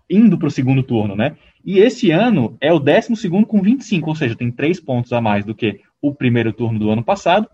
indo 0.08 0.38
para 0.38 0.48
o 0.48 0.50
segundo 0.50 0.82
turno, 0.82 1.14
né? 1.14 1.36
E 1.64 1.78
esse 1.78 2.10
ano 2.10 2.56
é 2.60 2.72
o 2.72 2.80
12 2.80 3.28
com 3.46 3.62
25, 3.62 4.08
ou 4.08 4.16
seja, 4.16 4.34
tem 4.34 4.50
três 4.50 4.80
pontos 4.80 5.12
a 5.12 5.20
mais 5.20 5.44
do 5.44 5.54
que 5.54 5.80
o 6.00 6.12
primeiro 6.12 6.52
turno 6.52 6.78
do 6.78 6.90
ano 6.90 7.04
passado. 7.04 7.48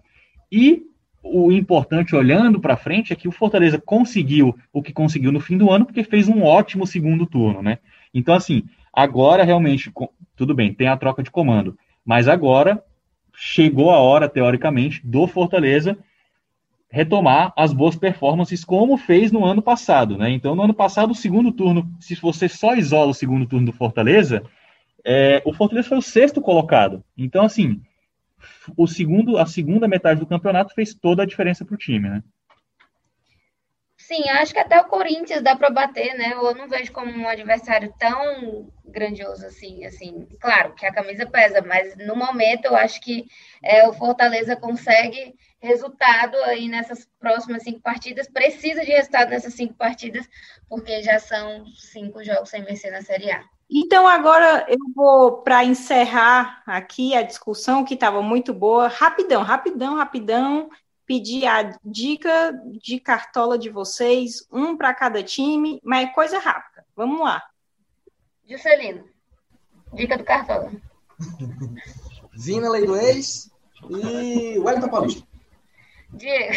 E 0.51 0.83
o 1.31 1.53
importante, 1.53 2.17
olhando 2.17 2.61
para 2.61 2.77
frente, 2.77 3.13
é 3.13 3.17
que 3.17 3.29
o 3.29 3.33
Fortaleza 3.33 3.81
conseguiu 3.81 4.57
o 4.73 4.83
que 4.83 4.93
conseguiu 4.93 5.33
no 5.33 5.41
fim 5.41 5.57
do 5.57 5.71
ano, 5.71 5.85
porque 5.85 6.05
fez 6.05 6.29
um 6.29 6.43
ótimo 6.43 6.87
segundo 6.87 7.27
turno, 7.27 7.63
né? 7.63 7.79
Então, 8.13 8.35
assim, 8.35 8.65
agora 8.93 9.45
realmente, 9.45 9.93
tudo 10.37 10.55
bem, 10.55 10.73
tem 10.73 10.89
a 10.89 10.97
troca 10.97 11.23
de 11.23 11.31
comando, 11.31 11.77
mas 12.05 12.29
agora 12.29 12.83
chegou 13.35 13.91
a 13.91 13.99
hora, 13.99 14.29
teoricamente, 14.29 15.01
do 15.05 15.27
Fortaleza 15.27 15.97
retomar 16.91 17.53
as 17.57 17.73
boas 17.73 17.97
performances 17.97 18.65
como 18.65 18.97
fez 18.97 19.31
no 19.31 19.45
ano 19.45 19.61
passado, 19.61 20.17
né? 20.17 20.31
Então, 20.31 20.55
no 20.55 20.63
ano 20.63 20.75
passado, 20.75 21.11
o 21.11 21.15
segundo 21.15 21.53
turno, 21.53 21.89
se 22.01 22.15
você 22.15 22.49
só 22.49 22.75
isola 22.75 23.11
o 23.11 23.15
segundo 23.15 23.47
turno 23.47 23.67
do 23.67 23.73
Fortaleza, 23.73 24.43
é, 25.05 25.43
o 25.45 25.53
Fortaleza 25.53 25.89
foi 25.89 25.99
o 25.99 26.03
sexto 26.03 26.41
colocado. 26.41 27.05
Então, 27.17 27.45
assim, 27.45 27.81
o 28.77 28.87
segundo, 28.87 29.39
a 29.39 29.47
segunda 29.47 29.89
metade 29.89 30.21
do 30.21 30.27
campeonato 30.27 30.75
fez 30.75 30.95
toda 30.95 31.23
a 31.23 31.27
diferença 31.27 31.65
para 31.65 31.75
o 31.75 31.79
time, 31.79 32.09
né? 32.09 32.23
Sim, 34.09 34.27
acho 34.31 34.55
que 34.55 34.59
até 34.59 34.81
o 34.81 34.87
Corinthians 34.87 35.43
dá 35.43 35.55
para 35.55 35.69
bater, 35.69 36.15
né? 36.17 36.33
Eu 36.33 36.55
não 36.55 36.67
vejo 36.67 36.91
como 36.93 37.11
um 37.11 37.29
adversário 37.29 37.93
tão 37.99 38.73
grandioso 38.87 39.45
assim, 39.45 39.85
assim. 39.85 40.27
Claro 40.41 40.75
que 40.75 40.87
a 40.87 40.93
camisa 40.95 41.27
pesa, 41.27 41.61
mas 41.61 41.95
no 41.97 42.17
momento 42.17 42.65
eu 42.65 42.77
acho 42.77 43.01
que 43.03 43.27
é, 43.63 43.87
o 43.87 43.93
Fortaleza 43.93 44.57
consegue 44.57 45.35
resultado 45.61 46.37
aí 46.45 46.69
nessas 46.69 47.07
próximas 47.21 47.65
cinco 47.65 47.81
partidas. 47.81 48.31
Precisa 48.31 48.83
de 48.83 48.93
resultado 48.93 49.29
nessas 49.29 49.53
cinco 49.53 49.75
partidas, 49.75 50.27
porque 50.69 51.03
já 51.03 51.19
são 51.19 51.67
cinco 51.75 52.25
jogos 52.25 52.49
sem 52.49 52.63
vencer 52.63 52.91
na 52.91 53.03
Série 53.03 53.31
A. 53.31 53.45
Então, 53.71 54.07
agora 54.07 54.67
eu 54.69 54.79
vou, 54.95 55.43
para 55.43 55.65
encerrar 55.65 56.63
aqui 56.67 57.15
a 57.15 57.23
discussão, 57.23 57.85
que 57.85 57.95
estava 57.95 58.23
muito 58.23 58.55
boa, 58.55 58.89
rapidão, 58.89 59.43
rapidão, 59.43 59.97
rapidão, 59.97 60.71
pedir 61.05 61.47
a 61.47 61.75
dica 61.85 62.59
de 62.83 62.99
cartola 62.99 63.59
de 63.59 63.69
vocês, 63.69 64.47
um 64.51 64.77
para 64.77 64.95
cada 64.95 65.23
time, 65.23 65.81
mas 65.85 66.09
é 66.09 66.13
coisa 66.13 66.39
rápida. 66.39 66.85
Vamos 66.97 67.21
lá. 67.21 67.43
Juscelino, 68.49 69.05
dica 69.93 70.17
do 70.17 70.25
cartola. 70.25 70.73
Vina 72.33 72.71
Lei 72.71 72.87
do 72.87 72.97
Ex 72.97 73.51
e 73.91 74.59
Wellington 74.59 74.89
Paulista. 74.89 75.27
Diego. 76.11 76.55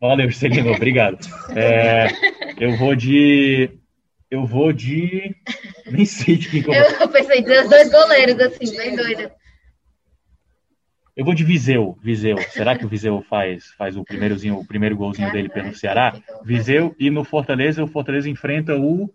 Valeu, 0.00 0.32
Celino, 0.32 0.72
obrigado. 0.72 1.18
É, 1.54 2.08
eu 2.58 2.76
vou 2.76 2.94
de. 2.94 3.70
Eu 4.34 4.44
vou 4.44 4.72
de. 4.72 5.32
Nem 5.86 6.04
sei 6.04 6.36
de 6.36 6.50
quem 6.50 6.60
que 6.60 6.68
eu 6.68 6.74
vou. 6.74 7.00
Eu 7.02 7.08
pensei 7.08 7.38
em 7.38 7.60
os 7.60 7.68
dois 7.68 7.88
goleiros, 7.88 8.40
assim, 8.40 8.76
bem 8.76 8.96
doido. 8.96 9.30
Eu 11.14 11.24
vou 11.24 11.34
de 11.34 11.44
Viseu, 11.44 11.96
Viseu. 12.02 12.36
Será 12.50 12.76
que 12.76 12.84
o 12.84 12.88
Viseu 12.88 13.22
faz, 13.22 13.70
faz 13.78 13.96
o 13.96 14.02
primeirozinho, 14.02 14.58
o 14.58 14.66
primeiro 14.66 14.96
golzinho 14.96 15.30
dele 15.30 15.48
pelo 15.48 15.72
Ceará? 15.72 16.20
Viseu 16.42 16.96
e 16.98 17.10
no 17.10 17.22
Fortaleza, 17.22 17.84
o 17.84 17.86
Fortaleza 17.86 18.28
enfrenta 18.28 18.74
o 18.74 19.08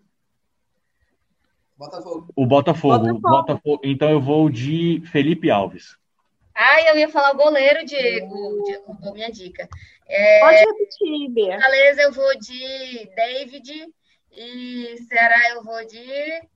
Botafogo. 1.76 2.32
o 2.34 2.46
Botafogo. 2.46 2.98
Botafogo. 2.98 3.20
Botafogo. 3.20 3.80
Então 3.84 4.08
eu 4.08 4.22
vou 4.22 4.48
de 4.48 5.02
Felipe 5.12 5.50
Alves. 5.50 5.98
Ah, 6.54 6.80
eu 6.88 6.96
ia 6.96 7.10
falar 7.10 7.34
o 7.34 7.36
goleiro, 7.36 7.84
Diego. 7.84 8.62
Diego 8.64 9.12
minha 9.12 9.30
dica. 9.30 9.68
É, 10.08 10.40
Pode 10.40 10.58
repetir, 10.60 11.28
Bia. 11.28 11.52
Fortaleza 11.52 12.02
eu 12.02 12.12
vou 12.12 12.38
de 12.38 13.10
David 13.14 13.86
e 14.32 14.96
Ceará 15.08 15.50
eu 15.50 15.62
vou 15.62 15.84
de. 15.86 16.48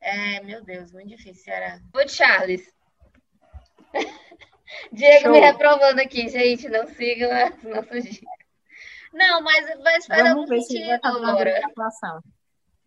É, 0.00 0.40
meu 0.42 0.62
Deus, 0.62 0.92
muito 0.92 1.08
difícil, 1.08 1.44
Ceará. 1.44 1.80
Vou 1.92 2.04
de 2.04 2.12
Charles. 2.12 2.72
Diego 4.92 5.22
Show. 5.22 5.32
me 5.32 5.40
reprovando 5.40 6.00
aqui, 6.00 6.28
gente. 6.28 6.68
Não 6.68 6.86
sigam 6.86 7.30
as 7.30 7.62
nossas 7.62 8.04
dicas. 8.04 8.44
Não, 9.12 9.40
mas, 9.42 9.78
mas 9.80 10.06
faz 10.06 10.22
Vamos 10.22 10.50
algum 10.50 10.62
se 10.62 10.82
agora. 10.82 11.60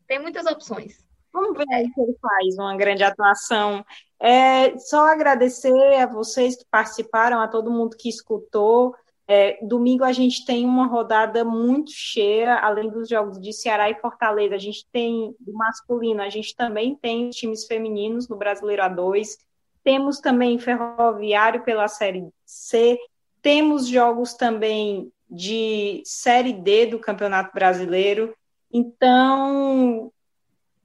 Tem 0.06 0.20
muitas 0.20 0.46
opções. 0.46 1.06
Vamos 1.32 1.58
ver 1.58 1.66
aí 1.74 1.88
se 1.94 2.02
ele 2.02 2.18
faz 2.20 2.58
uma 2.58 2.76
grande 2.76 3.04
atuação. 3.04 3.86
É, 4.20 4.78
só 4.78 5.06
agradecer 5.08 5.96
a 5.96 6.06
vocês 6.06 6.56
que 6.56 6.66
participaram, 6.70 7.40
a 7.40 7.48
todo 7.48 7.72
mundo 7.72 7.96
que 7.98 8.10
escutou. 8.10 8.96
É, 9.28 9.60
domingo 9.62 10.06
a 10.06 10.14
gente 10.14 10.46
tem 10.46 10.66
uma 10.66 10.88
rodada 10.88 11.44
muito 11.44 11.92
cheia, 11.92 12.56
além 12.56 12.90
dos 12.90 13.10
jogos 13.10 13.42
de 13.42 13.52
Ceará 13.52 13.90
e 13.90 13.96
Fortaleza. 13.96 14.56
A 14.56 14.60
gente 14.60 14.88
tem 14.90 15.36
do 15.40 15.52
masculino, 15.54 16.22
a 16.22 16.30
gente 16.30 16.56
também 16.56 16.96
tem 16.96 17.30
times 17.30 17.66
femininos 17.66 18.30
no 18.30 18.38
Brasileiro 18.38 18.84
A2. 18.84 19.38
Temos 19.84 20.20
também 20.20 20.58
Ferroviário 20.58 21.64
pela 21.64 21.90
Série 21.90 22.30
C. 22.46 22.98
Temos 23.42 23.88
jogos 23.88 24.34
também 24.34 25.12
de 25.30 26.02
Série 26.06 26.54
D 26.54 26.86
do 26.86 27.00
Campeonato 27.00 27.54
Brasileiro. 27.54 28.34
Então, 28.72 30.12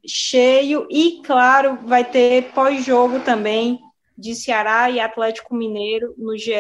cheio 0.05 0.87
e, 0.91 1.23
claro, 1.25 1.79
vai 1.85 2.05
ter 2.05 2.53
pós-jogo 2.53 3.21
também 3.21 3.81
de 4.23 4.37
Ceará 4.37 4.89
e 4.89 5.01
Atlético 5.01 5.53
Mineiro 5.53 6.15
no 6.17 6.39
GE. 6.39 6.53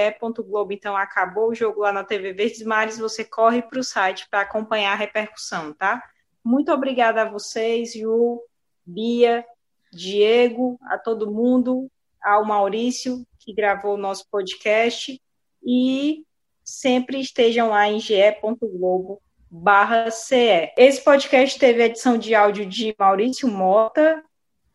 Globo. 0.44 0.72
Então, 0.72 0.96
acabou 0.96 1.50
o 1.50 1.54
jogo 1.54 1.82
lá 1.82 1.92
na 1.92 2.02
TV 2.02 2.32
Verdes 2.32 2.62
Mares, 2.62 2.98
você 2.98 3.24
corre 3.24 3.62
para 3.62 3.78
o 3.78 3.84
site 3.84 4.26
para 4.28 4.40
acompanhar 4.40 4.92
a 4.92 4.96
repercussão, 4.96 5.72
tá? 5.72 6.02
Muito 6.44 6.72
obrigada 6.72 7.22
a 7.22 7.30
vocês, 7.30 7.92
Ju, 7.92 8.42
Bia, 8.84 9.46
Diego, 9.92 10.76
a 10.82 10.98
todo 10.98 11.30
mundo, 11.30 11.88
ao 12.20 12.44
Maurício, 12.44 13.24
que 13.38 13.54
gravou 13.54 13.94
o 13.94 13.98
nosso 13.98 14.28
podcast, 14.28 15.22
e 15.64 16.24
sempre 16.64 17.20
estejam 17.20 17.68
lá 17.68 17.88
em 17.88 18.00
ge.globo 18.00 19.22
barra 19.48 20.10
CE. 20.10 20.72
Esse 20.76 21.00
podcast 21.00 21.56
teve 21.60 21.84
edição 21.84 22.18
de 22.18 22.34
áudio 22.34 22.66
de 22.66 22.92
Maurício 22.98 23.46
Mota, 23.46 24.24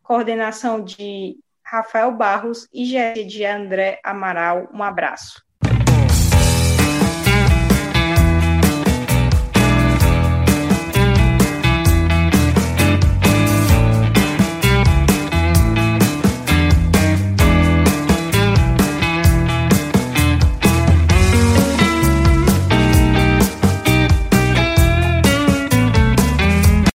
coordenação 0.02 0.82
de 0.82 1.38
Rafael 1.70 2.14
Barros 2.14 2.66
e 2.74 2.86
gerência 2.86 3.26
de 3.26 3.46
André 3.46 4.00
Amaral. 4.02 4.70
Um 4.74 4.82
abraço. 4.82 5.47